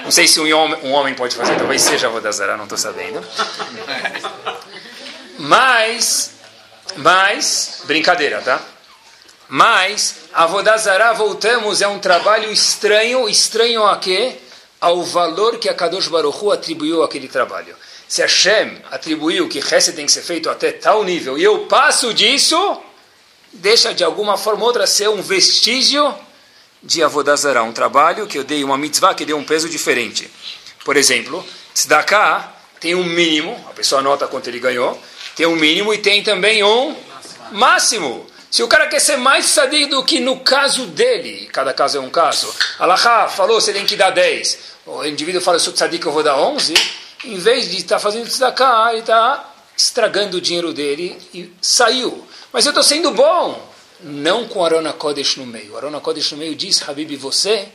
[0.03, 3.23] Não sei se um homem, um homem pode fazer, talvez seja Avodazara, não estou sabendo.
[5.39, 6.33] Mas,
[6.97, 8.61] mas, brincadeira, tá?
[9.49, 14.37] Mas, Avodazara, voltamos, é um trabalho estranho, estranho a quê?
[14.81, 17.77] Ao valor que a Kadosh Baruch Hu atribuiu àquele trabalho.
[18.07, 22.15] Se Hashem atribuiu que Hesed tem que ser feito até tal nível e eu passo
[22.15, 22.81] disso,
[23.53, 26.15] deixa de alguma forma ou outra ser um vestígio
[26.83, 30.31] de Avodazara, um trabalho que eu dei, uma mitzvah que deu um peso diferente.
[30.85, 35.01] Por exemplo, Tzedakah tem um mínimo, a pessoa anota quanto ele ganhou,
[35.35, 36.97] tem um mínimo e tem também um
[37.53, 38.27] máximo.
[38.51, 42.01] Se o cara quer ser mais sadio do que no caso dele, cada caso é
[42.01, 44.59] um caso, Allah falou, você tem que dar 10.
[44.87, 46.75] O indivíduo fala, eu sou tzadik, eu vou dar 11
[47.25, 52.27] em vez de estar tá fazendo tzedakah, ele está estragando o dinheiro dele e saiu.
[52.53, 53.68] Mas eu estou sendo bom.
[54.01, 55.77] Não com Arona Kodesh no meio.
[55.77, 57.69] Arona Kodesh no meio diz, Habib, você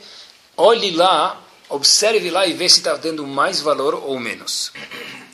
[0.56, 4.72] olhe lá, observe lá e vê se está dando mais valor ou menos.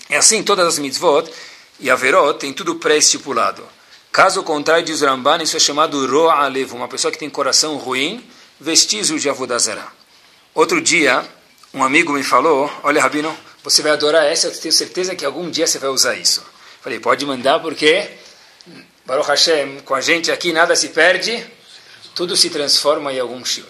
[0.09, 1.31] É assim, todas as mitzvot
[1.79, 3.63] e averot tem tudo pré-estipulado.
[4.13, 8.25] Caso contrário, diz Ramban, isso é chamado Ro'a Alev, uma pessoa que tem coração ruim,
[8.59, 9.87] vestígio de Avodazara.
[10.53, 11.25] Outro dia,
[11.73, 15.49] um amigo me falou, olha, Rabino, você vai adorar essa, eu tenho certeza que algum
[15.49, 16.43] dia você vai usar isso.
[16.83, 18.11] Falei, pode mandar porque,
[19.11, 21.45] Baruch Hashem, com a gente aqui nada se perde,
[22.15, 23.67] tudo se transforma em algum shiur.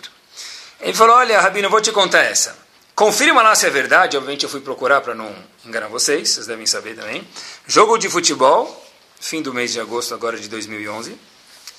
[0.78, 2.58] Ele falou, olha, Rabino, vou te contar essa.
[2.94, 6.66] Confirma lá se é verdade, obviamente eu fui procurar para não enganar vocês, vocês devem
[6.66, 7.26] saber também.
[7.66, 8.86] Jogo de futebol,
[9.18, 11.18] fim do mês de agosto agora de 2011.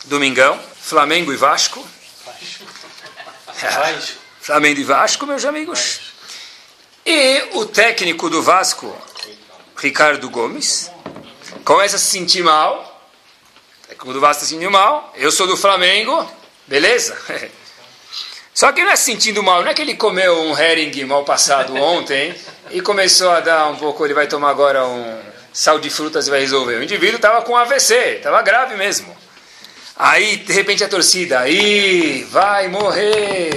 [0.06, 1.88] Domingão, Flamengo e Vasco.
[4.42, 6.02] Flamengo e Vasco, meus amigos.
[7.06, 8.92] E o técnico do Vasco,
[9.78, 10.90] Ricardo Gomes,
[11.64, 12.91] começa a se sentir mal.
[14.02, 15.14] O técnico do se sentindo mal.
[15.16, 16.28] Eu sou do Flamengo.
[16.66, 17.16] Beleza?
[18.52, 21.24] Só que não é se sentindo mal, não é que ele comeu um herring mal
[21.24, 22.36] passado ontem
[22.72, 25.20] e começou a dar um pouco, ele vai tomar agora um
[25.54, 26.76] sal de frutas e vai resolver.
[26.76, 29.16] O indivíduo estava com AVC, estava grave mesmo.
[29.96, 33.52] Aí, de repente, a torcida, aí vai morrer,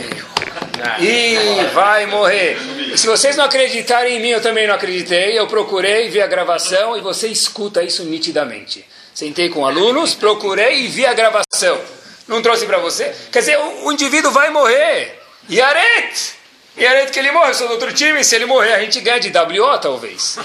[1.00, 2.56] e vai morrer.
[2.92, 5.38] E se vocês não acreditarem em mim, eu também não acreditei.
[5.38, 8.84] Eu procurei, vi a gravação e você escuta isso nitidamente.
[9.14, 11.80] Sentei com alunos, procurei e vi a gravação.
[12.26, 13.14] Não trouxe para você?
[13.30, 15.20] Quer dizer, o, o indivíduo vai morrer.
[15.48, 16.34] Yaret!
[16.76, 19.20] Yaret que ele morre, eu sou do outro time, se ele morrer a gente ganha
[19.20, 20.38] de WO talvez.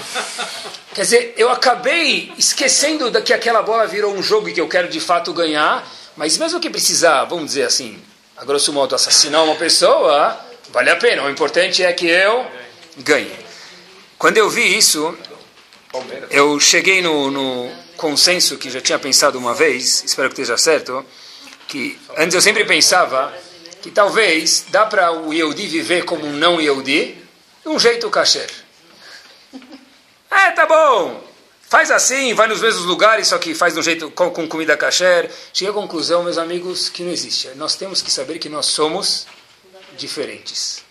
[0.94, 4.88] Quer dizer, eu acabei esquecendo que aquela bola virou um jogo e que eu quero
[4.88, 5.84] de fato ganhar,
[6.16, 8.00] mas mesmo que precisar, vamos dizer assim,
[8.36, 10.38] a grosso modo, assassinar uma pessoa,
[10.70, 11.24] vale a pena.
[11.24, 12.46] O importante é que eu
[12.98, 13.32] ganhe.
[14.18, 15.16] Quando eu vi isso,
[16.30, 21.04] eu cheguei no, no consenso que já tinha pensado uma vez, espero que esteja certo,
[21.68, 23.30] que antes eu sempre pensava
[23.82, 27.18] que talvez dá para o Yehudi viver como um não Yehudi
[27.62, 28.50] de um jeito kasher.
[30.32, 31.24] É, tá bom,
[31.68, 34.76] faz assim, vai nos mesmos lugares, só que faz de um jeito com, com comida
[34.76, 35.28] kasher.
[35.52, 37.48] Chega à conclusão, meus amigos, que não existe.
[37.56, 39.26] Nós temos que saber que nós somos
[39.98, 40.84] diferentes.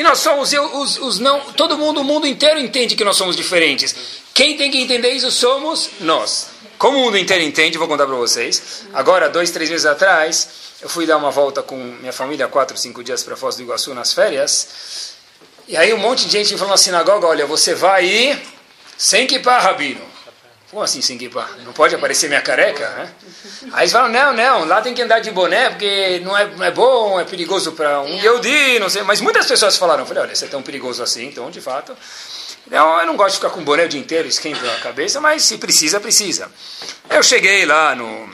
[0.00, 1.52] E nós somos os, os não.
[1.52, 3.94] Todo mundo, o mundo inteiro entende que nós somos diferentes.
[4.32, 6.46] Quem tem que entender isso somos nós.
[6.78, 8.86] Como o mundo inteiro entende, vou contar para vocês.
[8.94, 10.48] Agora, dois, três meses atrás,
[10.80, 13.92] eu fui dar uma volta com minha família, quatro, cinco dias para Foz do Iguaçu
[13.92, 15.16] nas férias.
[15.68, 18.42] E aí um monte de gente falou na sinagoga, olha, você vai ir
[18.96, 20.00] sem kippah, Rabino.
[20.70, 21.18] Como assim sem?
[21.64, 22.88] Não pode aparecer minha careca?
[22.90, 23.12] Né?
[23.72, 26.64] Aí eles falam, não, não, lá tem que andar de boné, porque não é, não
[26.64, 29.02] é bom, é perigoso para um Yehudi, não sei.
[29.02, 31.96] Mas muitas pessoas falaram, falei, olha, você é tão perigoso assim, então, de fato...
[32.66, 35.42] Então, eu não gosto de ficar com boné o dia inteiro, esquenta a cabeça, mas
[35.42, 36.48] se precisa, precisa.
[37.08, 38.28] Eu cheguei lá no,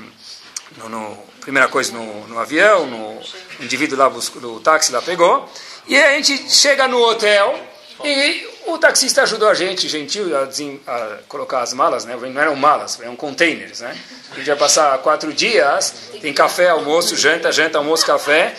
[0.76, 5.00] no, no primeira coisa no, no avião, no, o indivíduo lá buscou, do táxi lá
[5.00, 5.48] pegou,
[5.86, 7.58] e a gente chega no hotel
[8.04, 10.42] e o taxista ajudou a gente, gentil, a,
[10.90, 12.16] a colocar as malas, né?
[12.16, 13.80] não eram malas, eram containers.
[13.80, 13.96] Né?
[14.32, 18.54] A gente ia passar quatro dias, tem café, almoço, janta, janta, almoço, café,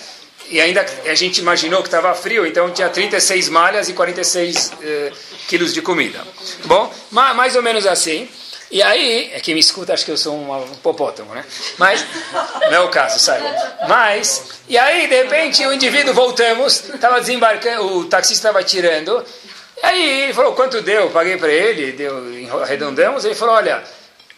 [0.50, 5.12] e ainda a gente imaginou que estava frio, então tinha 36 malhas e 46 eh,
[5.48, 6.24] quilos de comida.
[6.64, 8.30] Bom, mais ou menos assim.
[8.70, 11.44] E aí, é quem me escuta acho que eu sou um hipopótamo, né?
[11.78, 12.06] Mas,
[12.70, 13.46] não é o caso, sabe?
[13.88, 19.24] Mas, e aí, de repente, o indivíduo, voltamos, estava desembarcando, o taxista estava tirando,
[19.82, 21.04] e aí ele falou, quanto deu?
[21.04, 23.84] Eu paguei para ele, deu, arredondamos, ele falou, olha,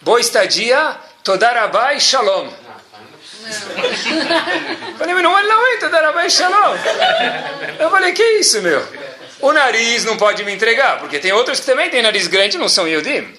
[0.01, 2.49] boa estadia, Todarabai Shalom.
[4.97, 6.75] falei, mas não é não, hein, Todarabai Shalom.
[7.79, 8.85] Eu falei, que isso, meu?
[9.39, 12.67] O nariz não pode me entregar, porque tem outros que também têm nariz grande não
[12.67, 13.33] são Yudim.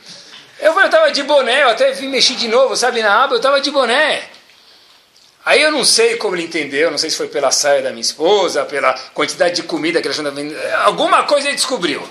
[0.58, 3.34] Eu falei, eu estava de boné, eu até vim mexer de novo, sabe, na aba,
[3.34, 4.22] eu estava de boné.
[5.44, 8.02] Aí eu não sei como ele entendeu, não sei se foi pela saia da minha
[8.02, 12.06] esposa, pela quantidade de comida que ele vendo, alguma coisa ele descobriu.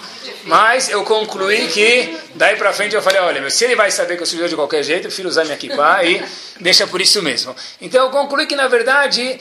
[0.46, 4.24] Mas eu concluí que, daí para frente eu falei, olha, se ele vai saber que
[4.24, 6.24] eu sou de qualquer jeito, eu prefiro usar minha kippah e
[6.60, 7.56] deixa por isso mesmo.
[7.80, 9.40] Então eu concluí que, na verdade,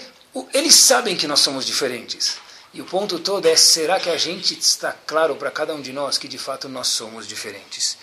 [0.53, 2.37] eles sabem que nós somos diferentes.
[2.75, 5.93] E o ponto todo é, será que a gente está claro para cada um de
[5.93, 7.97] nós que de fato nós somos diferentes?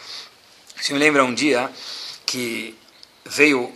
[0.82, 1.70] Se me lembra um dia
[2.26, 2.76] que
[3.24, 3.72] veio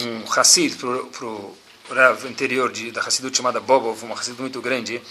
[0.00, 1.56] um Hassid para o
[1.90, 5.02] Rav anterior de, da Hassidut chamada Bobov, uma Hassidut muito grande,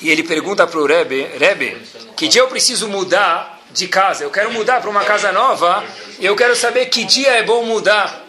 [0.00, 1.80] e ele pergunta para o Rebbe, Rebbe,
[2.16, 4.24] que dia eu preciso mudar de casa?
[4.24, 5.84] Eu quero mudar para uma casa nova
[6.18, 8.22] e eu quero saber que dia é bom mudar.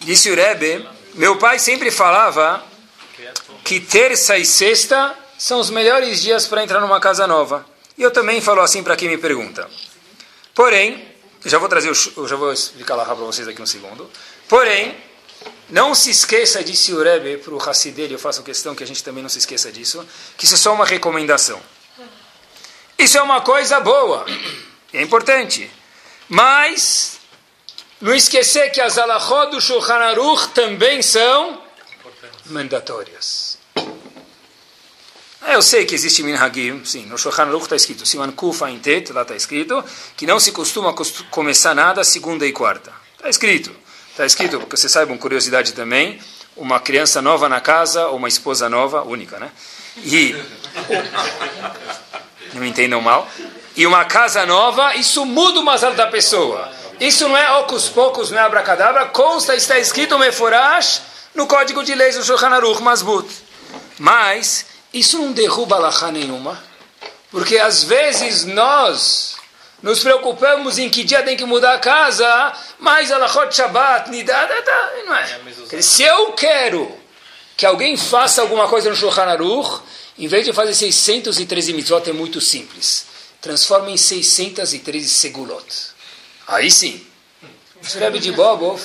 [0.00, 2.64] Disse o Rebbe, meu pai sempre falava
[3.64, 7.66] que terça e sexta são os melhores dias para entrar numa casa nova.
[7.96, 9.68] E eu também falo assim para quem me pergunta.
[10.54, 11.13] Porém,
[11.44, 14.10] já vou trazer, o, já vou explicar lá para vocês aqui um segundo.
[14.48, 14.96] Porém,
[15.68, 18.86] não se esqueça, disse o Rebbe para o Hassid dele, eu faço questão que a
[18.86, 21.60] gente também não se esqueça disso, que isso é só uma recomendação.
[22.98, 24.24] Isso é uma coisa boa,
[24.92, 25.70] é importante.
[26.28, 27.18] Mas,
[28.00, 31.62] não esquecer que as alahot do Shulchan Aruch também são
[32.46, 33.53] mandatórias.
[35.46, 39.12] É, eu sei que existe minhagim, sim, no Shulchan Aruch está escrito, Siman Kufa Intet,
[39.12, 39.84] lá está escrito,
[40.16, 40.94] que não se costuma
[41.30, 42.90] começar nada segunda e quarta.
[43.16, 43.70] Está escrito.
[44.10, 46.18] Está escrito, porque você saiba uma curiosidade também,
[46.56, 49.50] uma criança nova na casa, ou uma esposa nova, única, né?
[49.98, 50.34] E,
[52.54, 53.28] não me entendam mal,
[53.76, 56.70] e uma casa nova, isso muda o mazal da pessoa.
[57.00, 61.02] Isso não é ocus poucos, não é abracadabra, consta, está escrito meforash
[61.34, 63.28] no código de leis do Shulchan Aruch Masbut.
[63.98, 66.62] Mas, isso não derruba alahá nenhuma,
[67.30, 69.34] porque às vezes nós
[69.82, 74.48] nos preocupamos em que dia tem que mudar a casa, mas alahot Shabbat, Nidad,
[75.04, 75.82] não é.
[75.82, 76.90] Se eu quero
[77.56, 79.82] que alguém faça alguma coisa no Shulchan Aruch,
[80.16, 83.06] em vez de fazer 613 mitzvot, é muito simples.
[83.40, 85.66] Transforma em 613 segulot.
[86.46, 87.04] Aí sim.
[87.82, 88.80] Escreve de Bobov.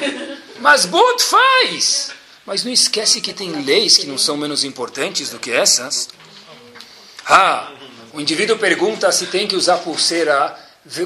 [0.60, 2.12] Mas Bot faz!
[2.46, 6.08] Mas não esquece que tem leis que não são menos importantes do que essas.
[7.26, 7.70] Ah,
[8.12, 10.58] o indivíduo pergunta se tem que usar pulseira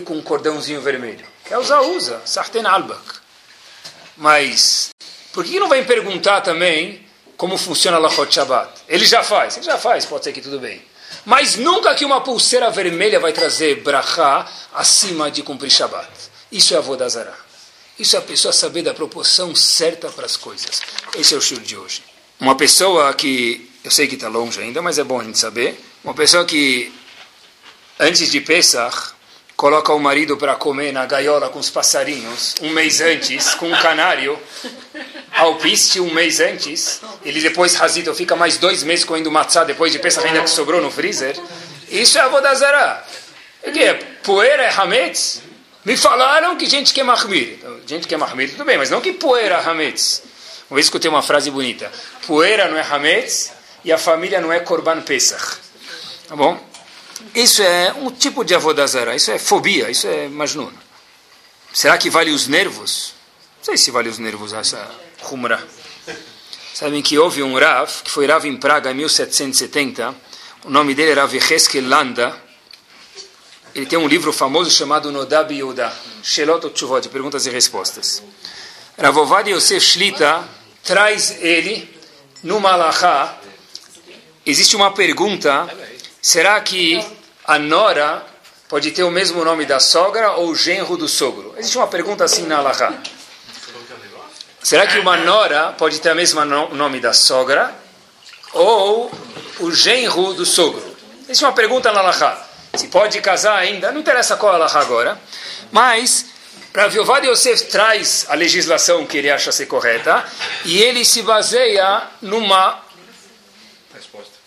[0.05, 1.27] com um cordãozinho vermelho.
[1.44, 2.23] Quer usar, usa.
[2.25, 3.03] Sarten albak.
[4.16, 4.90] Mas,
[5.33, 7.05] por que não vai perguntar também
[7.37, 8.83] como funciona a Lachot Shabbat?
[8.88, 9.57] Ele já faz.
[9.57, 10.83] Ele já faz, pode ser que tudo bem.
[11.25, 16.09] Mas nunca que uma pulseira vermelha vai trazer brachá acima de cumprir Shabbat.
[16.51, 17.43] Isso é Avodazara.
[17.98, 20.83] Isso é a pessoa saber da proporção certa para as coisas.
[21.16, 22.02] Esse é o estilo de hoje.
[22.40, 25.80] Uma pessoa que, eu sei que está longe ainda, mas é bom a gente saber.
[26.02, 26.92] Uma pessoa que,
[28.00, 29.12] antes de Pesach,
[29.57, 33.80] coloca o marido para comer na gaiola com os passarinhos um mês antes, com um
[33.80, 34.37] canário,
[35.33, 40.00] alpiste um mês antes, ele depois razito fica mais dois meses comendo matzá depois de
[40.00, 41.37] pensar ainda que sobrou no freezer.
[41.88, 43.07] Isso é avodazara.
[43.62, 43.94] O que é?
[43.94, 45.40] Poeira é hametz?
[45.85, 47.59] Me falaram que gente quer mahmir.
[47.87, 50.23] Gente quer mahmir, tudo bem, mas não que poeira é hametz.
[50.70, 51.92] Uma vez escutei uma frase bonita.
[52.27, 53.53] Poeira não é hametz
[53.85, 55.59] e a família não é korban pesach.
[56.27, 56.59] Tá bom?
[57.35, 60.73] Isso é um tipo de avodazara, isso é fobia, isso é majnun.
[61.73, 63.14] Será que vale os nervos?
[63.59, 64.90] Não sei se vale os nervos essa
[65.31, 65.62] humra.
[66.73, 70.14] Sabem que houve um Rav, que foi Rav em Praga em 1770,
[70.64, 72.37] o nome dele era Viheskel Landa,
[73.75, 78.23] ele tem um livro famoso chamado Nodab Yehuda, Shelot Tshuvot, perguntas e respostas.
[78.99, 80.45] Ravovad Yosef Shlita
[80.83, 81.93] traz ele
[82.43, 83.39] no Malachá,
[84.45, 85.69] existe uma pergunta
[86.25, 87.05] Será que
[87.45, 88.25] a nora
[88.67, 91.55] pode ter o mesmo nome da sogra ou o genro do sogro?
[91.59, 92.95] Existe uma pergunta assim na Alaha.
[94.63, 97.75] Será que uma nora pode ter o mesmo nome da sogra
[98.55, 99.13] ou
[99.61, 100.83] o genro do sogro?
[101.25, 102.54] Existe uma pergunta na Alaha.
[102.77, 105.21] Se pode casar ainda, não interessa qual é a Alaha agora,
[105.71, 106.27] mas
[106.75, 110.25] Rav Yovad Yosef traz a legislação que ele acha ser correta
[110.65, 112.83] e ele se baseia numa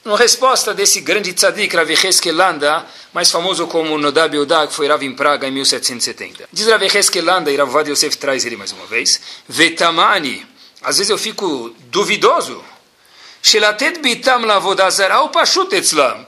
[0.04, 1.90] uma resposta desse grande tzadik, Rav
[2.22, 6.48] Kelanda, mais famoso como Nodab Yehuda, que foi Rav em Praga em 1770.
[6.52, 10.46] Diz Rav Kelanda, e Rav Yosef traz ele mais uma vez, Vetamani,
[10.82, 12.63] às vezes eu fico duvidoso,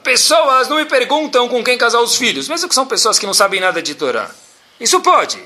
[0.01, 3.34] Pessoas não me perguntam com quem casar os filhos, mesmo que são pessoas que não
[3.34, 4.32] sabem nada de Torá.
[4.79, 5.38] Isso pode.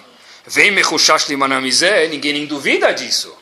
[0.46, 3.36] Vem mechushash limanamizé, ninguém nem duvida disso.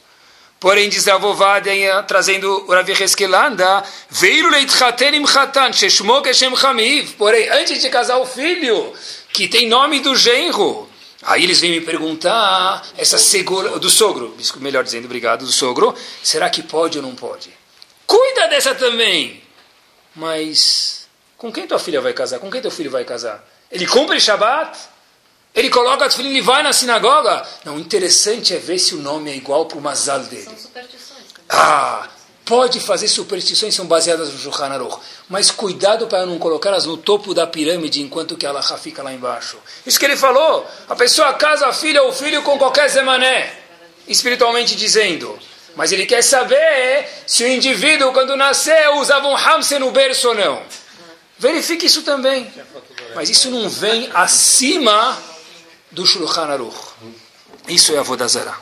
[0.61, 4.49] Porém, diz a Vovadia, trazendo o Ravi Heskelanda, Veiru
[6.55, 7.13] chamiv.
[7.17, 8.93] Porém, antes de casar o filho,
[9.33, 10.89] que tem nome do genro,
[11.23, 16.49] Aí eles vêm me perguntar, essa segura, do sogro, melhor dizendo, obrigado, do sogro, será
[16.49, 17.60] que pode ou não pode?
[18.05, 19.41] Cuida dessa também!
[20.15, 22.39] Mas, com quem tua filha vai casar?
[22.39, 23.43] Com quem teu filho vai casar?
[23.71, 24.77] Ele cumpre Shabbat?
[25.53, 27.45] Ele coloca o filho e vai na sinagoga.
[27.65, 30.45] Não, o interessante é ver se o nome é igual para o mazal dele.
[30.45, 31.25] São superstições.
[31.49, 32.07] Ah,
[32.45, 34.97] pode fazer superstições são baseadas no Shulchan Aruch,
[35.29, 39.57] mas cuidado para não colocá-las no topo da pirâmide enquanto que ela fica lá embaixo.
[39.85, 43.53] Isso que ele falou, a pessoa casa a filha ou filho com qualquer zemané,
[44.07, 45.37] espiritualmente dizendo.
[45.75, 50.35] Mas ele quer saber se o indivíduo, quando nasceu, usava um hamster no berço ou
[50.35, 50.61] não.
[51.37, 52.51] Verifique isso também.
[53.15, 55.17] Mas isso não vem acima
[55.91, 56.77] do Shulchan Aruch.
[57.67, 58.55] Isso é a Vodazara.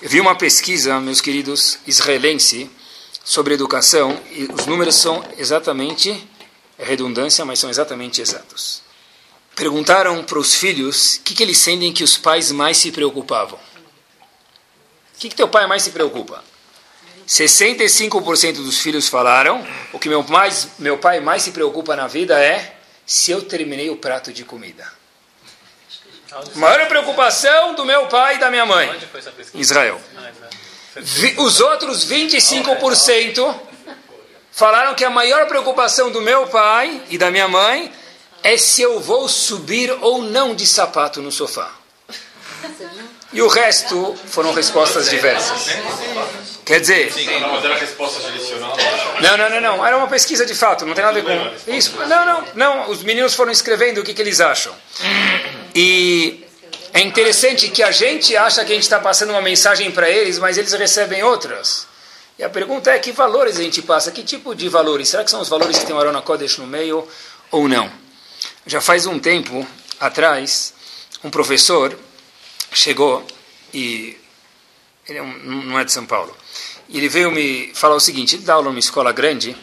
[0.00, 2.70] Eu vi uma pesquisa, meus queridos, israelense,
[3.24, 6.10] sobre educação, e os números são exatamente,
[6.78, 8.82] é redundância, mas são exatamente exatos.
[9.54, 13.58] Perguntaram para os filhos o que, que eles sentem que os pais mais se preocupavam.
[15.22, 16.42] O que, que teu pai mais se preocupa?
[17.28, 22.42] 65% dos filhos falaram: o que meu, mais, meu pai mais se preocupa na vida
[22.42, 22.74] é
[23.06, 24.84] se eu terminei o prato de comida.
[26.56, 29.00] Maior preocupação do meu pai e da minha mãe.
[29.54, 30.00] Israel.
[31.36, 33.60] Os outros 25%
[34.50, 37.92] falaram que a maior preocupação do meu pai e da minha mãe
[38.42, 41.72] é se eu vou subir ou não de sapato no sofá.
[43.32, 45.68] E o resto foram respostas diversas.
[46.64, 47.12] Quer dizer.
[49.20, 49.86] Não, não, não, não.
[49.86, 51.72] Era uma pesquisa de fato, não tem nada a ver com.
[51.72, 51.96] Isso.
[52.06, 52.90] Não, não, não.
[52.90, 54.74] Os meninos foram escrevendo o que, que eles acham.
[55.74, 56.44] E
[56.92, 60.38] é interessante que a gente acha que a gente está passando uma mensagem para eles,
[60.38, 61.86] mas eles recebem outras.
[62.38, 64.10] E a pergunta é que valores a gente passa?
[64.10, 65.08] Que tipo de valores?
[65.08, 67.06] Será que são os valores que tem o Arona Kodesh no meio
[67.50, 67.90] ou não?
[68.66, 69.66] Já faz um tempo
[69.98, 70.74] atrás,
[71.24, 71.96] um professor
[72.72, 73.26] chegou
[73.72, 74.16] e
[75.08, 76.36] ele é um, não é de São Paulo.
[76.88, 79.56] ele veio me falar o seguinte, ele dá aula numa escola grande,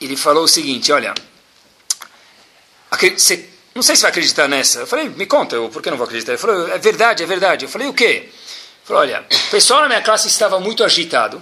[0.00, 1.14] ele falou o seguinte, olha,
[3.16, 4.80] você, não sei se vai acreditar nessa.
[4.80, 6.32] Eu falei, me conta, eu, por que não vou acreditar?
[6.32, 7.64] Ele falou, é verdade, é verdade.
[7.64, 8.04] Eu falei, o quê?
[8.04, 8.32] Ele
[8.84, 11.40] falou, olha, o pessoal na minha classe estava muito agitado,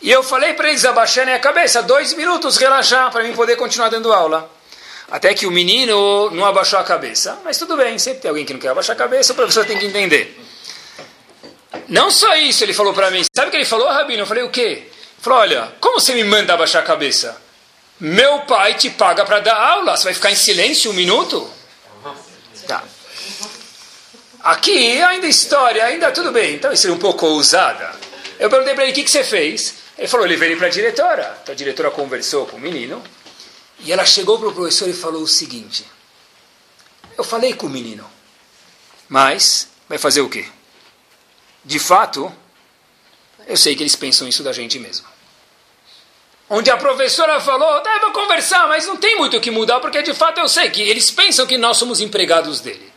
[0.00, 3.88] e eu falei para eles abaixarem a cabeça, dois minutos relaxar, para mim poder continuar
[3.88, 4.50] dando aula.
[5.10, 7.38] Até que o menino não abaixou a cabeça.
[7.44, 9.78] Mas tudo bem, sempre tem alguém que não quer abaixar a cabeça, o professor tem
[9.78, 10.36] que entender.
[11.88, 13.22] Não só isso, ele falou para mim.
[13.34, 14.22] Sabe o que ele falou, Rabino?
[14.22, 14.60] Eu falei, o quê?
[14.60, 14.90] Ele
[15.20, 17.40] falou, olha, como você me manda abaixar a cabeça?
[18.00, 21.48] Meu pai te paga para dar aula, você vai ficar em silêncio um minuto?
[22.66, 22.82] Tá.
[24.42, 26.54] Aqui ainda história, ainda tudo bem.
[26.54, 27.90] Então isso é um pouco ousada.
[28.38, 29.74] Eu perguntei para ele, o que, que você fez?
[29.96, 31.38] Ele falou, ele veio para a diretora.
[31.42, 33.02] Então a diretora conversou com o menino.
[33.80, 35.84] E ela chegou para o professor e falou o seguinte:
[37.16, 38.08] Eu falei com o menino,
[39.08, 40.48] mas vai fazer o quê?
[41.64, 42.32] De fato,
[43.46, 45.06] eu sei que eles pensam isso da gente mesmo.
[46.48, 50.00] Onde a professora falou, tá, vou conversar, mas não tem muito o que mudar, porque
[50.00, 52.92] de fato eu sei que eles pensam que nós somos empregados dele.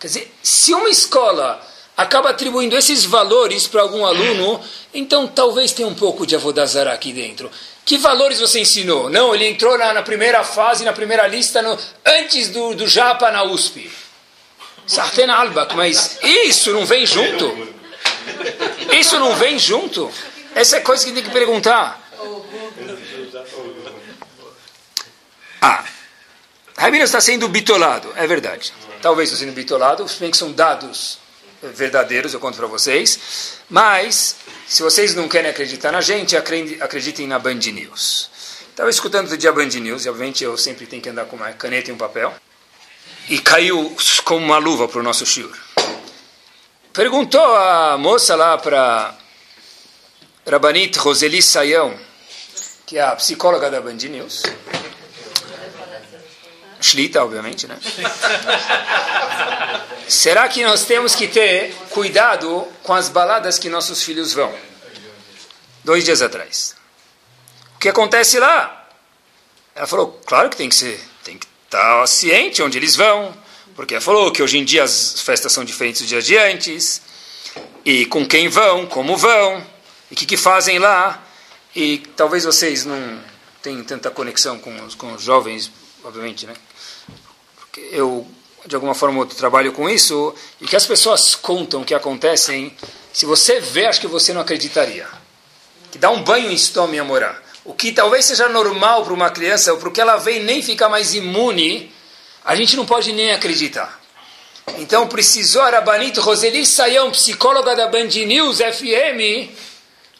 [0.00, 1.64] Quer dizer, se uma escola
[1.96, 7.12] acaba atribuindo esses valores para algum aluno, então talvez tenha um pouco de avodazara aqui
[7.12, 7.50] dentro.
[7.84, 9.08] Que valores você ensinou?
[9.08, 13.30] Não, ele entrou na, na primeira fase, na primeira lista, no, antes do, do Japa
[13.30, 13.90] na USP.
[14.86, 17.74] Sartena Alba, mas isso não vem junto?
[18.92, 20.10] Isso não vem junto?
[20.54, 22.02] Essa é coisa que tem que perguntar.
[25.60, 25.84] Ah,
[26.76, 28.72] Rabino está sendo bitolado, é verdade.
[29.00, 31.18] Talvez está sendo bitolado, os que são dados
[31.62, 33.58] verdadeiros, eu conto para vocês.
[33.68, 34.36] Mas,
[34.66, 38.30] se vocês não querem acreditar na gente, acreditem na Band News.
[38.70, 41.52] Estava escutando do dia Band News, e obviamente eu sempre tenho que andar com uma
[41.52, 42.34] caneta e um papel.
[43.28, 45.56] E caiu como uma luva para o nosso shiur.
[46.92, 49.14] Perguntou a moça lá para
[50.46, 51.98] Rabanit Roseli Sayão,
[52.86, 54.42] que é a psicóloga da Band News.
[56.80, 57.78] Shlita, obviamente, né?
[60.08, 64.54] Será que nós temos que ter cuidado com as baladas que nossos filhos vão?
[65.82, 66.76] Dois dias atrás.
[67.74, 68.88] O que acontece lá?
[69.74, 73.36] Ela falou, claro que tem que ser, tem que estar ciente onde eles vão,
[73.74, 77.02] porque ela falou que hoje em dia as festas são diferentes dos dias de antes,
[77.84, 79.64] e com quem vão, como vão,
[80.10, 81.22] e o que, que fazem lá,
[81.74, 83.20] e talvez vocês não
[83.60, 85.70] tenham tanta conexão com os, com os jovens,
[86.04, 86.54] obviamente, né?
[87.56, 88.26] Porque eu
[88.66, 92.74] de alguma forma ou trabalho com isso, e que as pessoas contam que acontecem,
[93.12, 95.06] se você vê, acho que você não acreditaria.
[95.90, 97.42] Que dá um banho em estômago, morar.
[97.64, 101.14] O que talvez seja normal para uma criança, ou porque ela vem nem ficar mais
[101.14, 101.92] imune,
[102.44, 104.00] a gente não pode nem acreditar.
[104.78, 109.50] Então precisou a Rabanito Roseli Sayão, psicóloga da Band News FM,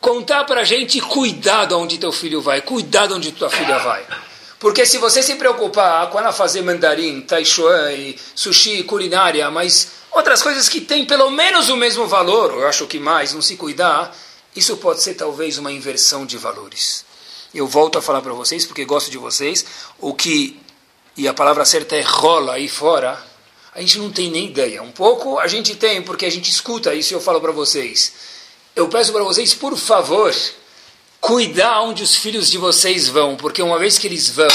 [0.01, 4.05] contar para a gente, cuidado onde teu filho vai, cuidado onde tua filha vai.
[4.66, 7.88] Porque se você se preocupar com ela fazer mandarim, taichuan,
[8.34, 12.98] sushi, culinária, mas outras coisas que têm pelo menos o mesmo valor, eu acho que
[12.98, 14.12] mais, não se cuidar,
[14.56, 17.04] isso pode ser talvez uma inversão de valores.
[17.54, 19.64] Eu volto a falar para vocês, porque gosto de vocês,
[20.00, 20.58] o que,
[21.16, 23.24] e a palavra certa é rola aí fora,
[23.72, 24.82] a gente não tem nem ideia.
[24.82, 28.14] Um pouco a gente tem, porque a gente escuta isso e eu falo para vocês.
[28.74, 30.34] Eu peço para vocês, por favor,
[31.20, 34.48] cuidar onde os filhos de vocês vão, porque uma vez que eles vão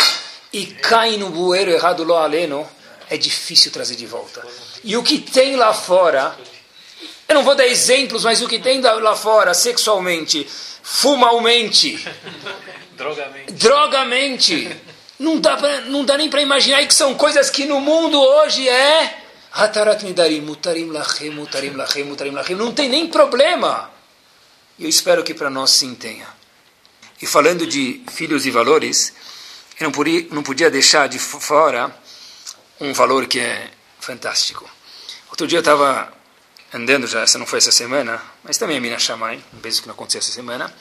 [0.54, 2.68] e caem no bueiro errado lo aleno,
[3.10, 4.46] é difícil trazer de volta.
[4.84, 6.38] E o que tem lá fora,
[7.28, 10.48] eu não vou dar exemplos, mas o que tem lá fora sexualmente,
[10.82, 12.06] fumalmente,
[12.98, 14.82] drogamente, drogamente
[15.22, 18.68] não dá, pra, não dá nem para imaginar que são coisas que no mundo hoje
[18.68, 19.20] é
[19.54, 23.92] Hatarat Midarim, Mutarim Lachem, Mutarim Lachem, Mutarim Lachem, não tem nem problema.
[24.80, 26.41] E eu espero que para nós sim tenha.
[27.22, 29.14] E falando de filhos e valores,
[29.80, 31.96] eu não podia, não podia deixar de fora
[32.80, 33.70] um valor que é
[34.00, 34.68] fantástico.
[35.30, 36.12] Outro dia eu estava
[36.74, 38.98] andando, já essa não foi essa semana, mas também a Mina
[39.54, 40.74] um beijo que não aconteceu essa semana.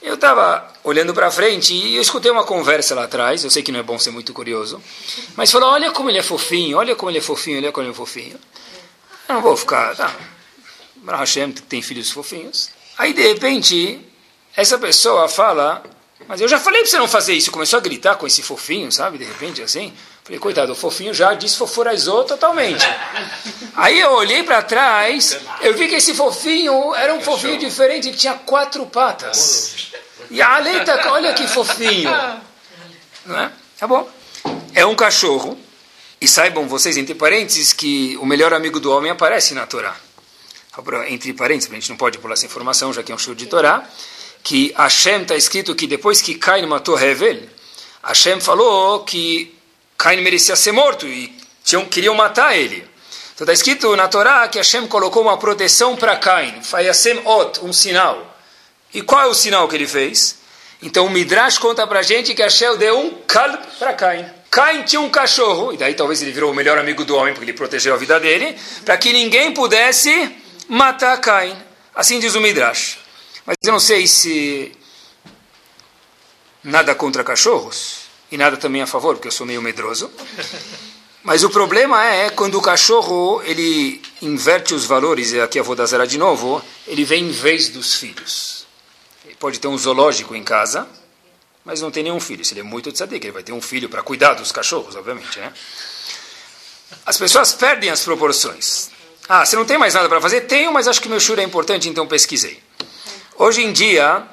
[0.00, 3.42] Eu estava olhando para frente e eu escutei uma conversa lá atrás.
[3.42, 4.80] Eu sei que não é bom ser muito curioso,
[5.34, 7.92] mas falou: Olha como ele é fofinho, olha como ele é fofinho, olha como ele
[7.92, 8.38] é fofinho.
[9.28, 9.96] Eu não vou ficar.
[9.96, 10.14] Tá,
[11.06, 12.70] Hashem tem filhos fofinhos.
[12.98, 14.00] Aí de repente
[14.56, 15.82] essa pessoa fala,
[16.26, 17.50] mas eu já falei para você não fazer isso.
[17.50, 19.18] Começou a gritar com esse fofinho, sabe?
[19.18, 19.92] De repente, assim.
[20.24, 22.84] Falei, coitado, o fofinho já desfoforizou totalmente.
[23.76, 28.16] Aí eu olhei para trás, eu vi que esse fofinho era um fofinho diferente, que
[28.16, 29.92] tinha quatro patas.
[30.30, 32.10] E a Aleita, olha que fofinho.
[33.24, 33.52] Não é?
[33.78, 34.08] Tá bom.
[34.74, 35.56] É um cachorro.
[36.20, 39.94] E saibam vocês, entre parênteses, que o melhor amigo do homem aparece na Torá.
[41.08, 43.46] entre parênteses, a gente não pode pular essa informação, já que é um show de
[43.46, 43.86] Torá,
[44.46, 47.42] que Hashem está escrito que depois que Cain matou Hevel,
[48.00, 49.52] Hashem falou que
[49.98, 52.88] Cain merecia ser morto e tinham, queriam matar ele.
[53.34, 56.54] Então está escrito na Torá que Hashem colocou uma proteção para Cain,
[57.24, 58.38] Ot, um sinal.
[58.94, 60.36] E qual é o sinal que ele fez?
[60.80, 64.26] Então o Midrash conta para gente que Hashem deu um kalb para Cain.
[64.48, 67.46] Cain tinha um cachorro, e daí talvez ele virou o melhor amigo do homem, porque
[67.50, 70.36] ele protegeu a vida dele, para que ninguém pudesse
[70.68, 71.56] matar Cain.
[71.92, 73.05] Assim diz o Midrash.
[73.46, 74.72] Mas eu não sei se
[76.64, 80.10] nada contra cachorros, e nada também a favor, porque eu sou meio medroso.
[81.22, 85.76] Mas o problema é quando o cachorro ele inverte os valores, e aqui eu vou
[85.76, 88.66] dar zero de novo, ele vem em vez dos filhos.
[89.24, 90.88] Ele pode ter um zoológico em casa,
[91.64, 92.44] mas não tem nenhum filho.
[92.44, 95.38] Se ele é muito tzadik, ele vai ter um filho para cuidar dos cachorros, obviamente.
[95.38, 95.52] Né?
[97.04, 98.90] As pessoas perdem as proporções.
[99.28, 100.42] Ah, você não tem mais nada para fazer?
[100.42, 102.62] Tenho, mas acho que meu shur é importante, então pesquisei.
[103.38, 104.26] Hoje em dia,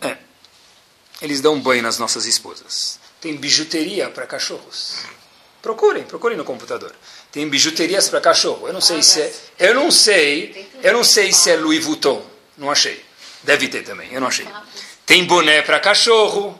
[0.00, 0.16] é,
[1.20, 2.98] eles dão banho nas nossas esposas.
[3.20, 5.04] Tem bijuteria para cachorros.
[5.60, 6.94] Procurem, procurem no computador.
[7.30, 8.66] Tem bijuterias para cachorro.
[8.66, 12.24] Eu não sei se é, eu não sei, eu não sei se é Louis Vuitton.
[12.56, 13.04] Não achei.
[13.42, 14.48] Deve ter também, eu não achei.
[15.04, 16.58] Tem boné para cachorro,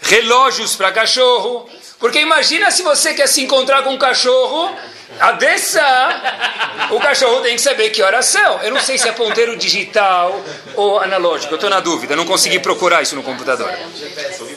[0.00, 1.68] relógios para cachorro.
[1.98, 4.76] Porque imagina se você quer se encontrar com um cachorro,
[5.18, 8.62] a dessa, o cachorro tem que saber que horas são.
[8.62, 10.40] Eu não sei se é ponteiro digital
[10.74, 13.72] ou analógico, eu estou na dúvida, não consegui procurar isso no computador.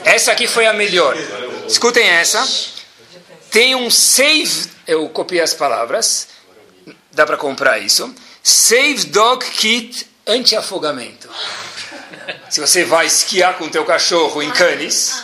[0.03, 1.15] Essa aqui foi a melhor.
[1.67, 2.47] Escutem essa.
[3.49, 6.27] Tem um save, eu copiei as palavras,
[7.11, 8.13] dá para comprar isso.
[8.43, 11.29] Save Dog Kit anti-afogamento.
[12.49, 15.23] Se você vai esquiar com teu cachorro em Cannes,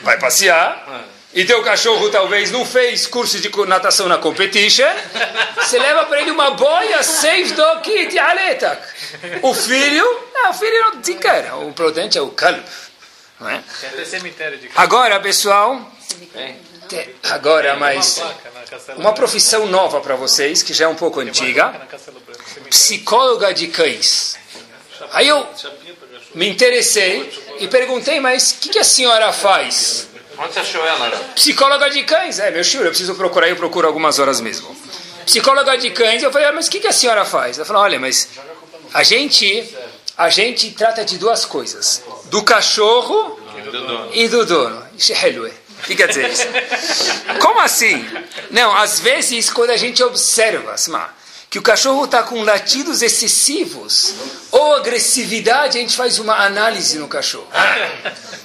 [0.00, 4.86] vai passear, e teu cachorro talvez não fez curso de natação na competition,
[5.56, 8.82] você leva para ele uma boia safe do kit, aletak.
[9.42, 10.04] O filho,
[10.34, 11.56] não, o filho não desencana.
[11.56, 12.62] O importante é o calvo.
[13.40, 13.62] Não é?
[14.76, 15.90] Agora, pessoal,
[17.24, 18.22] agora mais
[18.96, 21.74] uma profissão nova para vocês, que já é um pouco antiga,
[22.68, 24.36] psicóloga de cães.
[25.12, 25.46] Aí eu
[26.34, 30.08] me interessei e perguntei, mas o que, que, a senhora faz?
[30.42, 31.10] Onde você achou ela?
[31.34, 32.38] Psicóloga de cães.
[32.40, 34.74] É, meu senhor, eu preciso procurar, eu procuro algumas horas mesmo.
[35.24, 36.22] Psicóloga de cães.
[36.22, 37.58] Eu falei, ah, mas o que, que a senhora faz?
[37.58, 38.28] Ela falou, olha, mas
[38.92, 39.72] a gente,
[40.18, 42.02] a gente trata de duas coisas.
[42.24, 43.38] Do cachorro
[44.12, 44.82] e do dono.
[45.78, 46.46] O que quer dizer isso?
[47.40, 48.04] Como assim?
[48.50, 50.76] Não, às vezes quando a gente observa,
[51.52, 54.14] que o cachorro está com latidos excessivos
[54.50, 57.46] ou agressividade, a gente faz uma análise no cachorro.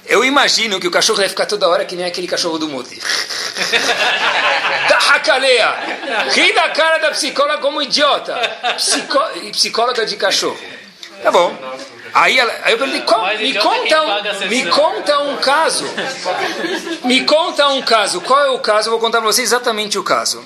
[0.05, 3.01] Eu imagino que o cachorro deve ficar toda hora que nem aquele cachorro do Muti.
[4.89, 5.74] Tahakaleia!
[6.36, 8.36] Ri da cara da psicóloga como idiota.
[8.76, 10.60] Psicó psicóloga de cachorro.
[11.24, 11.58] Tá bom.
[12.14, 15.86] Aí, ela, aí eu perguntei, me, conta um, me conta um caso.
[17.05, 18.20] Me conta um caso.
[18.20, 18.89] Qual é o caso?
[18.89, 20.45] Eu vou contar para vocês exatamente o caso.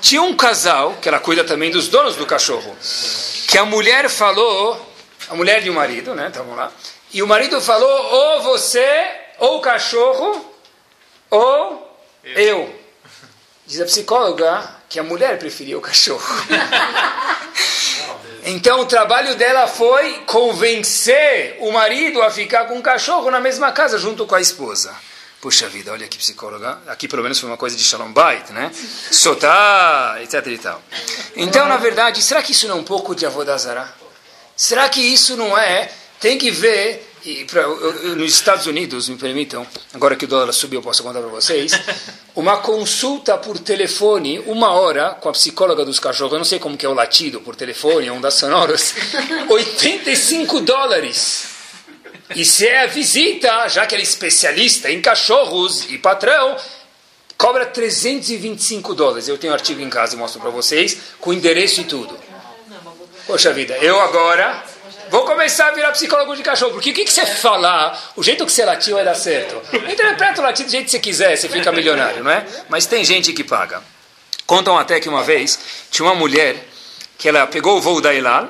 [0.00, 2.76] Tinha um casal, que ela cuida também dos donos do cachorro,
[3.48, 4.94] que a mulher falou,
[5.28, 6.28] a mulher e o marido, né?
[6.28, 6.70] Estavam lá.
[7.12, 10.54] E o marido falou, ou você, ou o cachorro,
[11.30, 12.40] ou eu.
[12.40, 12.80] eu.
[13.66, 16.22] Diz a psicóloga que a mulher preferia o cachorro.
[18.44, 23.72] então o trabalho dela foi convencer o marido a ficar com o cachorro na mesma
[23.72, 24.94] casa junto com a esposa.
[25.46, 26.80] Puxa vida, olha que psicóloga.
[26.88, 28.68] Aqui pelo menos foi uma coisa de Shalom Bait, né?
[29.12, 30.82] Sotar, etc e tal.
[31.36, 33.88] Então, na verdade, será que isso não é um pouco de Avodazara?
[34.56, 35.88] Será que isso não é?
[36.18, 37.12] Tem que ver.
[37.48, 41.20] Pra, eu, nos Estados Unidos, me permitam, agora que o dólar subiu, eu posso contar
[41.20, 41.70] para vocês,
[42.34, 46.76] uma consulta por telefone, uma hora, com a psicóloga dos cachorros, eu não sei como
[46.76, 48.96] que é o latido por telefone, ondas sonoras,
[49.48, 51.55] 85 dólares.
[52.34, 56.56] E se é a visita, já que ele é especialista em cachorros e patrão,
[57.38, 59.28] cobra 325 dólares.
[59.28, 62.18] Eu tenho um artigo em casa, mostro para vocês, com endereço e tudo.
[63.26, 64.64] Poxa vida, eu agora
[65.10, 66.72] vou começar a virar psicólogo de cachorro.
[66.72, 69.60] Porque o que, que você falar, o jeito que você latir vai dar certo.
[69.90, 72.44] Interpreta o latir do jeito que você quiser, você fica milionário, não é?
[72.68, 73.82] Mas tem gente que paga.
[74.46, 75.58] Contam até que uma vez
[75.90, 76.56] tinha uma mulher
[77.18, 78.48] que ela pegou o voo da Elal.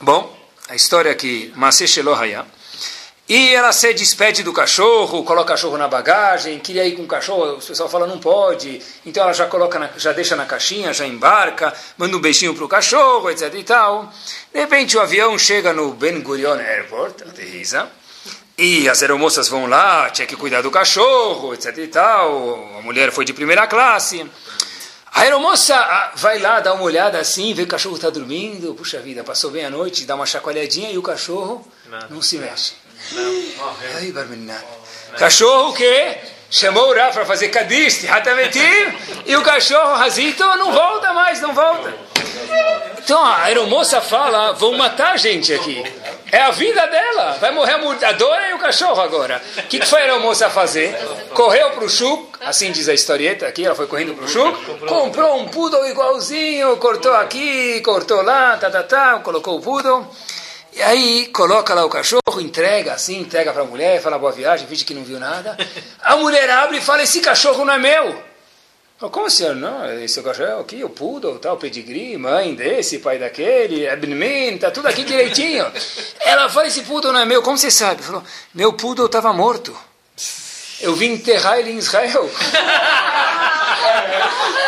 [0.00, 0.36] Bom,
[0.68, 1.86] a história que Maseh
[3.30, 7.06] e ela se despede do cachorro, coloca o cachorro na bagagem, queria ir com o
[7.06, 10.92] cachorro, o pessoal fala não pode, então ela já coloca, na, já deixa na caixinha,
[10.92, 14.12] já embarca, manda um beijinho para o cachorro, etc e tal.
[14.52, 17.88] De repente o avião chega no Ben Gurion Airport, aterriza,
[18.58, 23.12] e as aeromoças vão lá, tinha que cuidar do cachorro, etc e tal, a mulher
[23.12, 24.28] foi de primeira classe.
[25.12, 28.74] A aeromoça ah, vai lá, dá uma olhada assim, vê que o cachorro está dormindo.
[28.74, 32.36] Puxa vida, passou bem a noite, dá uma chacoalhadinha e o cachorro não, não se
[32.38, 32.74] mexe.
[35.18, 36.16] Cachorro que
[36.50, 38.60] chamou o Rafa para fazer Kadish, Hatavetim,
[39.26, 41.94] e o cachorro Razito não volta mais, não volta.
[42.98, 45.82] Então a aeromoça fala: vão matar a gente aqui.
[46.32, 47.36] É a vida dela.
[47.40, 47.74] Vai morrer
[48.04, 49.42] a Dora e o cachorro agora.
[49.58, 50.96] O que, que foi a aeromoça fazer?
[51.34, 54.86] Correu para o Chuk, assim diz a historieta aqui, ela foi correndo para o Chuk,
[54.86, 60.06] comprou um poodle igualzinho, cortou aqui, cortou lá, tá, tá, tá, colocou o poodle.
[60.72, 64.68] E aí coloca lá o cachorro, entrega assim, entrega para a mulher, fala boa viagem,
[64.68, 65.56] finge que não viu nada.
[66.00, 68.22] A mulher abre e fala: Esse cachorro não é meu.
[69.10, 69.56] Como senhor?
[69.56, 74.70] Não, esse cachorro é aqui, o poodle, o pedigree, mãe desse, pai daquele, Abnmin, tá
[74.70, 75.66] tudo aqui direitinho.
[76.20, 77.42] Ela fala: Esse poodle não é meu.
[77.42, 78.02] Como você sabe?
[78.02, 78.22] Falou:
[78.54, 79.76] Meu poodle estava morto.
[80.80, 82.30] Eu vim enterrar ele em Israel.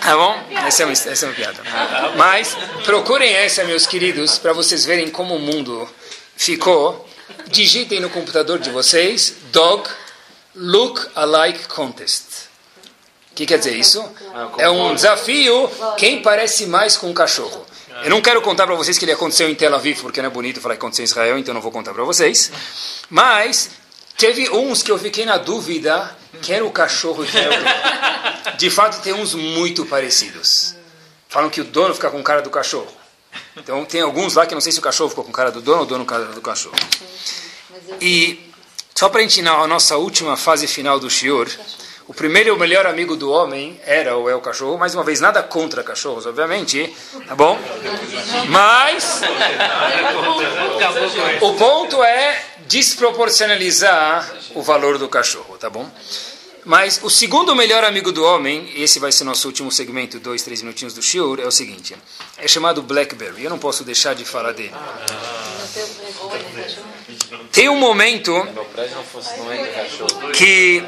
[0.00, 0.40] Tá bom?
[0.66, 1.62] Essa é uma, essa é uma piada.
[2.16, 5.88] Mas procurem essa, meus queridos, para vocês verem como o mundo
[6.36, 7.06] ficou.
[7.48, 9.88] Digitem no computador de vocês Dog
[10.54, 12.48] Look Alike Contest.
[13.32, 14.04] O que quer dizer isso?
[14.58, 17.66] É um desafio quem parece mais com um cachorro.
[18.04, 20.32] Eu não quero contar para vocês que ele aconteceu em Tel Aviv, porque não é
[20.32, 22.52] bonito falar que aconteceu em Israel, então não vou contar para vocês.
[23.10, 23.70] Mas
[24.18, 27.58] teve uns que eu fiquei na dúvida quem era o cachorro e quem era o
[27.58, 28.56] dono.
[28.58, 30.74] De fato, tem uns muito parecidos.
[31.28, 32.92] Falam que o dono fica com cara do cachorro.
[33.56, 35.78] Então, tem alguns lá que não sei se o cachorro ficou com cara do dono
[35.78, 36.74] ou o dono com cara do cachorro.
[38.00, 38.50] E,
[38.94, 41.48] só para a gente, na nossa última fase final do Shior,
[42.08, 44.78] o primeiro e o melhor amigo do homem era ou é o cachorro.
[44.78, 46.92] Mais uma vez, nada contra cachorros, obviamente.
[47.26, 47.58] Tá bom?
[48.48, 49.20] Mas.
[51.40, 55.90] O ponto é desproporcionalizar o valor do cachorro, tá bom?
[56.64, 60.60] Mas o segundo melhor amigo do homem, esse vai ser nosso último segmento, dois, três
[60.60, 61.96] minutinhos do Shiur, é o seguinte:
[62.36, 63.44] é chamado Blackberry.
[63.44, 64.74] Eu não posso deixar de falar dele.
[67.50, 68.46] Tem um momento
[70.34, 70.84] que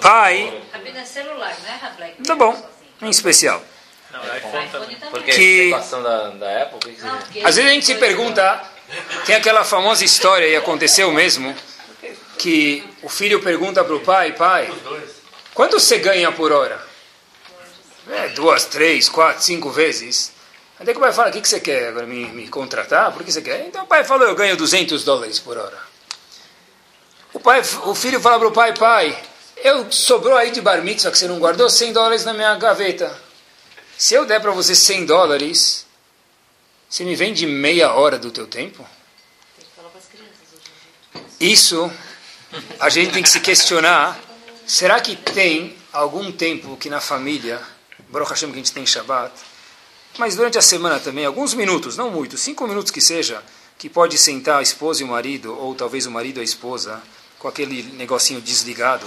[0.00, 0.62] Pai.
[2.24, 2.70] Tá bom,
[3.02, 3.60] em especial.
[5.10, 6.90] Porque que, da, da época,
[7.44, 8.62] às vezes a gente se pergunta,
[9.24, 11.54] tem aquela famosa história, e aconteceu mesmo,
[12.38, 14.72] que o filho pergunta para o pai, pai,
[15.54, 16.80] quanto você ganha por hora?
[18.10, 20.32] É, duas, três, quatro, cinco vezes.
[20.78, 21.88] Até que o pai fala, o que, que você quer?
[21.88, 23.12] Agora me, me contratar?
[23.12, 23.66] Por que você quer?
[23.66, 25.78] Então o pai falou, eu ganho 200 dólares por hora.
[27.32, 29.16] O, pai, o filho fala para o pai, pai,
[29.62, 33.29] eu sobrou aí de bar mitzvah que você não guardou 100 dólares na minha gaveta.
[34.00, 35.84] Se eu der para você 100 dólares,
[36.88, 38.88] você me vende meia hora do teu tempo?
[41.38, 41.92] Isso,
[42.80, 44.18] a gente tem que se questionar,
[44.66, 47.60] será que tem algum tempo que na família,
[48.08, 49.34] Baruch Hashem que a gente tem Shabbat,
[50.16, 53.44] mas durante a semana também, alguns minutos, não muito, cinco minutos que seja,
[53.76, 57.02] que pode sentar a esposa e o marido, ou talvez o marido e a esposa,
[57.38, 59.06] com aquele negocinho desligado.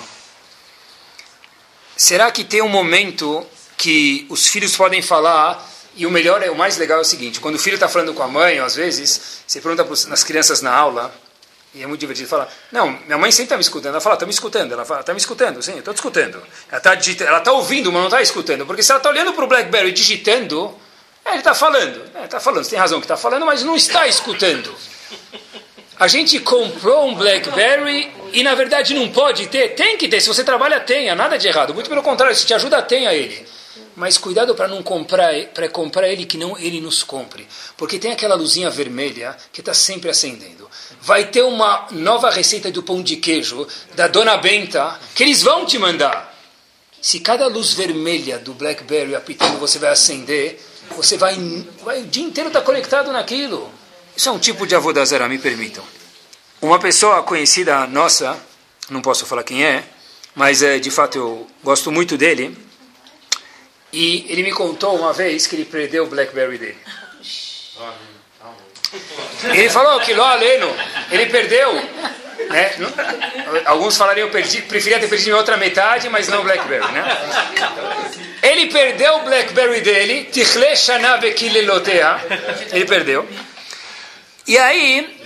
[1.98, 3.44] Será que tem um momento
[3.84, 7.42] que os filhos podem falar, e o melhor, é o mais legal é o seguinte,
[7.42, 10.74] quando o filho está falando com a mãe, às vezes, você pergunta nas crianças na
[10.74, 11.14] aula,
[11.76, 14.26] e é muito divertido falar, não, minha mãe sempre está me escutando, ela fala, está
[14.26, 16.42] me escutando, ela fala, está me escutando, sim, estou escutando.
[16.72, 19.44] Ela está ela tá ouvindo, mas não está escutando, porque se ela está olhando para
[19.44, 20.74] o BlackBerry digitando,
[21.26, 23.76] é, ele está falando, está é, falando, você tem razão que está falando, mas não
[23.76, 24.74] está escutando.
[26.00, 29.70] A gente comprou um BlackBerry e na verdade não pode ter.
[29.76, 30.20] Tem que ter.
[30.22, 31.14] Se você trabalha, tenha.
[31.14, 31.74] Nada de errado.
[31.74, 33.46] Muito pelo contrário, se te ajuda, tenha ele.
[33.96, 38.12] Mas cuidado para não comprar, para comprar ele que não ele nos compre, porque tem
[38.12, 40.70] aquela luzinha vermelha que está sempre acendendo.
[41.02, 45.66] Vai ter uma nova receita do pão de queijo da Dona Benta que eles vão
[45.66, 46.34] te mandar.
[47.02, 50.60] Se cada luz vermelha do BlackBerry apitando você vai acender,
[50.96, 51.36] você vai,
[51.84, 53.70] vai o dia inteiro estar tá conectado naquilo.
[54.16, 55.84] Isso é um tipo de avodazara, me permitam.
[56.62, 58.42] Uma pessoa conhecida nossa,
[58.90, 59.84] não posso falar quem é,
[60.34, 62.58] mas é, de fato eu gosto muito dele.
[63.94, 66.78] E ele me contou uma vez que ele perdeu o Blackberry dele.
[69.44, 70.68] Ele falou que lá aleno,
[71.12, 71.74] ele perdeu.
[71.74, 72.72] Né?
[73.66, 77.06] Alguns falariam perdi, preferia ter perdido em outra metade, mas não o Blackberry, né?
[78.42, 80.30] Ele perdeu o Blackberry dele,
[82.72, 83.30] ele perdeu.
[84.48, 85.20] E aí,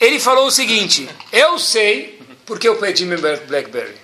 [0.00, 3.96] ele falou o seguinte: Eu sei porque eu perdi meu Blackberry.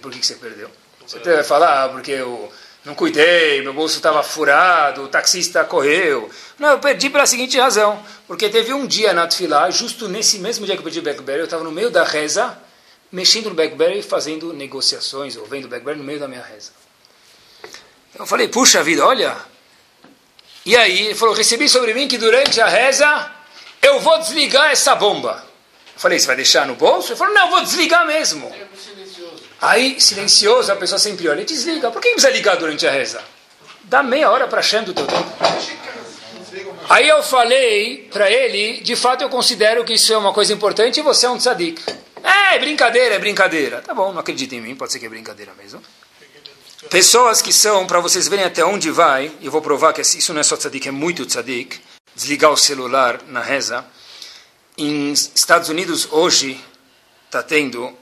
[0.00, 0.70] Por que, você perdeu?
[1.06, 2.50] Você vai falar, ah, porque eu
[2.84, 6.28] não cuidei, meu bolso estava furado, o taxista correu.
[6.58, 10.66] Não, eu perdi pela seguinte razão: porque teve um dia na Tfilá, justo nesse mesmo
[10.66, 12.58] dia que eu perdi o Blackberry, eu estava no meio da reza,
[13.12, 16.72] mexendo no BlackBerry e fazendo negociações, ou vendo BlackBerry no meio da minha reza.
[18.18, 19.36] Eu falei, puxa vida, olha.
[20.64, 23.30] E aí, ele falou, recebi sobre mim que durante a reza
[23.80, 25.44] eu vou desligar essa bomba.
[25.94, 27.12] Eu falei, você vai deixar no bolso?
[27.12, 28.52] Ele falou, não, vou desligar mesmo.
[29.62, 31.88] Aí, silencioso, a pessoa sempre olha e desliga.
[31.92, 33.22] Por que precisa ligar durante a reza?
[33.84, 35.30] Dá meia hora para Hashem do teu tempo.
[36.88, 40.98] Aí eu falei para ele, de fato eu considero que isso é uma coisa importante
[40.98, 41.80] e você é um tzadik.
[42.24, 43.80] É, é brincadeira, é brincadeira.
[43.80, 45.80] Tá bom, não acredita em mim, pode ser que é brincadeira mesmo.
[46.90, 50.40] Pessoas que são, para vocês verem até onde vai, eu vou provar que isso não
[50.40, 51.80] é só tzadik, é muito tzadik,
[52.16, 53.84] desligar o celular na reza.
[54.76, 56.60] Em Estados Unidos hoje
[57.26, 57.96] está tendo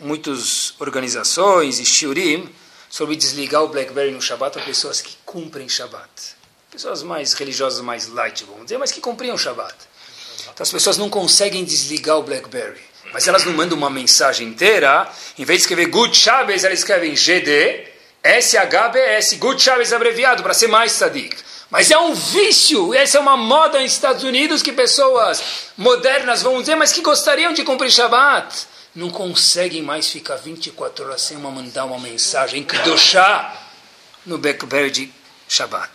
[0.00, 2.48] muitas organizações e shiurim
[2.88, 6.08] sobre desligar o BlackBerry no Shabbat para pessoas que cumprem Shabbat.
[6.70, 9.74] Pessoas mais religiosas, mais light, vamos dizer, mas que cumpriam Shabbat.
[10.52, 12.80] Então as pessoas não conseguem desligar o BlackBerry.
[13.12, 15.10] Mas elas não mandam uma mensagem inteira.
[15.38, 17.86] Em vez de escrever Good Shabbos, elas escrevem GD,
[18.22, 21.36] SHBS, Good Shabbos abreviado, para ser mais sadik.
[21.70, 26.60] Mas é um vício, essa é uma moda nos Estados Unidos que pessoas modernas vão
[26.60, 31.50] dizer, mas que gostariam de cumprir Shabbat não conseguem mais ficar 24 horas sem uma
[31.50, 33.68] mandar uma mensagem Kedoshá
[34.26, 35.12] no BlackBerry de
[35.48, 35.90] Shabbat.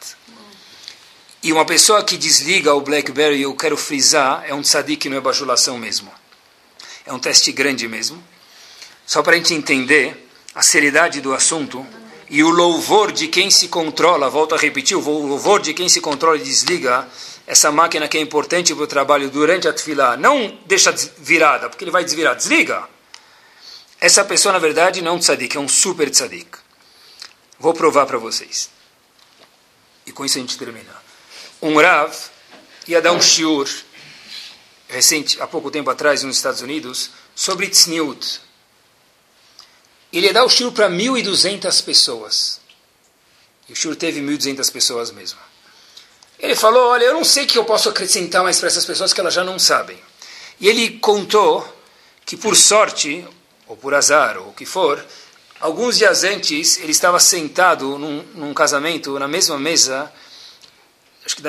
[1.44, 5.22] E uma pessoa que desliga o BlackBerry, eu quero frisar, é um tzadik, não é
[5.22, 6.10] bajulação mesmo.
[7.06, 8.24] É um teste grande mesmo.
[9.06, 11.86] Só para a gente entender a seriedade do assunto
[12.30, 16.00] e o louvor de quem se controla, volto a repetir, o louvor de quem se
[16.00, 17.08] controla e desliga
[17.46, 21.84] essa máquina que é importante para o trabalho durante a tefilá, não deixa virada, porque
[21.84, 22.88] ele vai desvirar, desliga.
[24.00, 26.58] Essa pessoa, na verdade, não é um tzadik, é um super tzadik.
[27.60, 28.70] Vou provar para vocês.
[30.06, 30.94] E com isso a gente termina.
[31.62, 32.14] Um Rav
[32.88, 33.70] ia dar um shiur,
[34.88, 38.42] recente, há pouco tempo atrás, nos Estados Unidos, sobre tzniut.
[40.12, 42.62] Ele ia dar o shiur para 1.200 pessoas.
[43.68, 45.40] E o shiur teve 1.200 pessoas mesmo.
[46.44, 49.14] Ele falou, olha, eu não sei o que eu posso acrescentar mais para essas pessoas
[49.14, 49.98] que elas já não sabem.
[50.60, 51.66] E ele contou
[52.26, 53.26] que, por sorte,
[53.66, 55.02] ou por azar, ou o que for,
[55.62, 60.12] alguns dias antes ele estava sentado num, num casamento, na mesma mesa,
[61.26, 61.42] acho que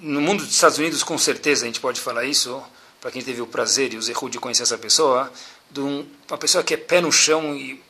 [0.00, 2.62] no mundo dos Estados Unidos com certeza a gente pode falar isso,
[3.02, 5.30] para quem teve o prazer e o zerro de conhecer essa pessoa,
[5.70, 7.84] de um, uma pessoa que é pé no chão e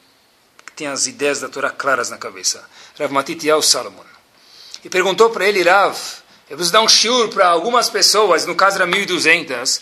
[0.75, 2.69] tem as ideias da Torá claras na cabeça.
[2.99, 4.16] Rav Matitiel Salomon.
[4.87, 5.99] E perguntou para ele, Rav,
[6.49, 9.81] eu preciso dar um shiur para algumas pessoas, no caso era 1.200,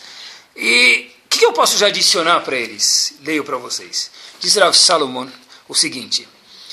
[0.57, 3.12] e que, que eu posso já adicionar para eles?
[3.22, 4.11] Leio para vocês.
[4.40, 5.28] Diz Rav Salomon
[5.68, 6.26] o seguinte: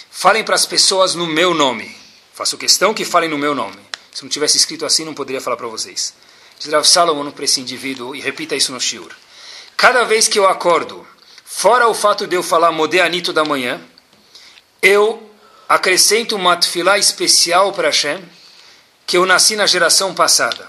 [0.10, 1.94] falem para as pessoas no meu nome.
[2.34, 3.78] Faço questão que falem no meu nome.
[4.14, 6.14] Se não tivesse escrito assim, não poderia falar para vocês.
[6.58, 9.12] Diz Rav Salomon para esse indivíduo, e repita isso no Shiur.
[9.76, 11.06] Cada vez que eu acordo,
[11.44, 13.82] fora o fato de eu falar Modeanito da manhã,
[14.82, 15.31] eu
[15.72, 18.22] acrescento uma tefilá especial para Hashem,
[19.08, 20.68] que eu nasci na geração passada.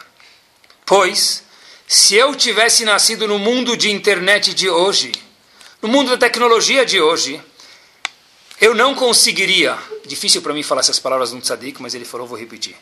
[0.87, 1.43] Pois
[1.89, 5.11] se eu tivesse nascido no mundo de internet de hoje,
[5.83, 7.43] no mundo da tecnologia de hoje,
[8.61, 9.77] eu não conseguiria,
[10.07, 12.77] difícil para mim falar essas palavras no tzadik, mas ele falou, vou repetir.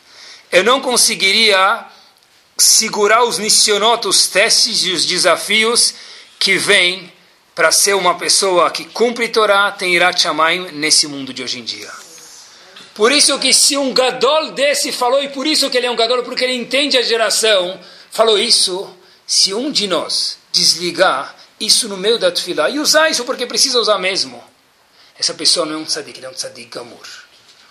[0.51, 1.85] Eu não conseguiria
[2.55, 5.95] segurar os nissionotos, os testes e os desafios
[6.37, 7.11] que vêm
[7.55, 11.63] para ser uma pessoa que cumpre Torá, tem Irat Shamayim nesse mundo de hoje em
[11.63, 11.91] dia.
[12.93, 15.95] Por isso que se um gadol desse falou, e por isso que ele é um
[15.95, 17.79] gadol, porque ele entende a geração,
[18.11, 18.89] falou isso,
[19.25, 23.79] se um de nós desligar isso no meio da tefilá e usar isso porque precisa
[23.79, 24.43] usar mesmo,
[25.17, 27.07] essa pessoa não é um tzadik, ele é um tzadik gamur.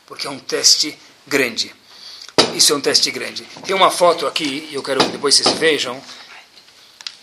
[0.06, 0.96] Porque é um teste
[1.26, 1.74] grande.
[2.54, 3.44] Isso é um teste grande.
[3.64, 6.02] Tem uma foto aqui, e eu quero que depois vocês vejam,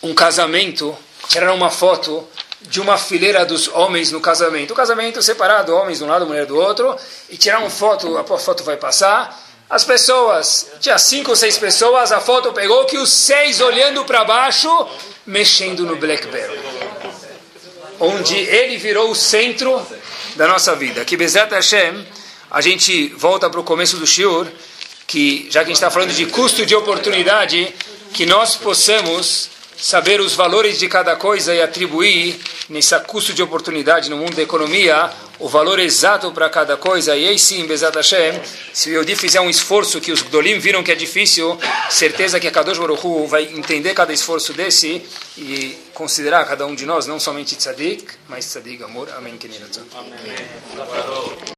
[0.02, 0.96] um casamento,
[1.34, 2.26] era uma foto
[2.60, 4.72] de uma fileira dos homens no casamento.
[4.72, 6.96] O casamento separado, homens de um lado, mulher do outro,
[7.28, 12.10] e tirar uma foto, a foto vai passar, as pessoas, tinha cinco ou seis pessoas,
[12.10, 14.68] a foto pegou que os seis olhando para baixo,
[15.26, 16.58] mexendo no BlackBerry.
[18.00, 19.84] Onde ele virou o centro
[20.36, 21.04] da nossa vida.
[21.04, 22.06] Que Bezat Hashem,
[22.50, 24.46] a gente volta para o começo do Shiur,
[25.06, 27.74] que já que a gente está falando de custo de oportunidade,
[28.14, 29.50] que nós possamos
[29.80, 34.42] saber os valores de cada coisa e atribuir nesse custo de oportunidade no mundo da
[34.42, 37.16] economia o valor exato para cada coisa.
[37.16, 38.40] E aí sim, Bezat Hashem,
[38.72, 41.58] se o Yodi fizer um esforço que os Gdolim viram que é difícil,
[41.90, 45.02] certeza que a Kadosh Hu vai entender cada esforço desse
[45.36, 49.08] e considerar cada um de nós, não somente tzadik, mas tzadik, amor.
[49.16, 49.38] Amém.
[50.76, 51.38] Amém.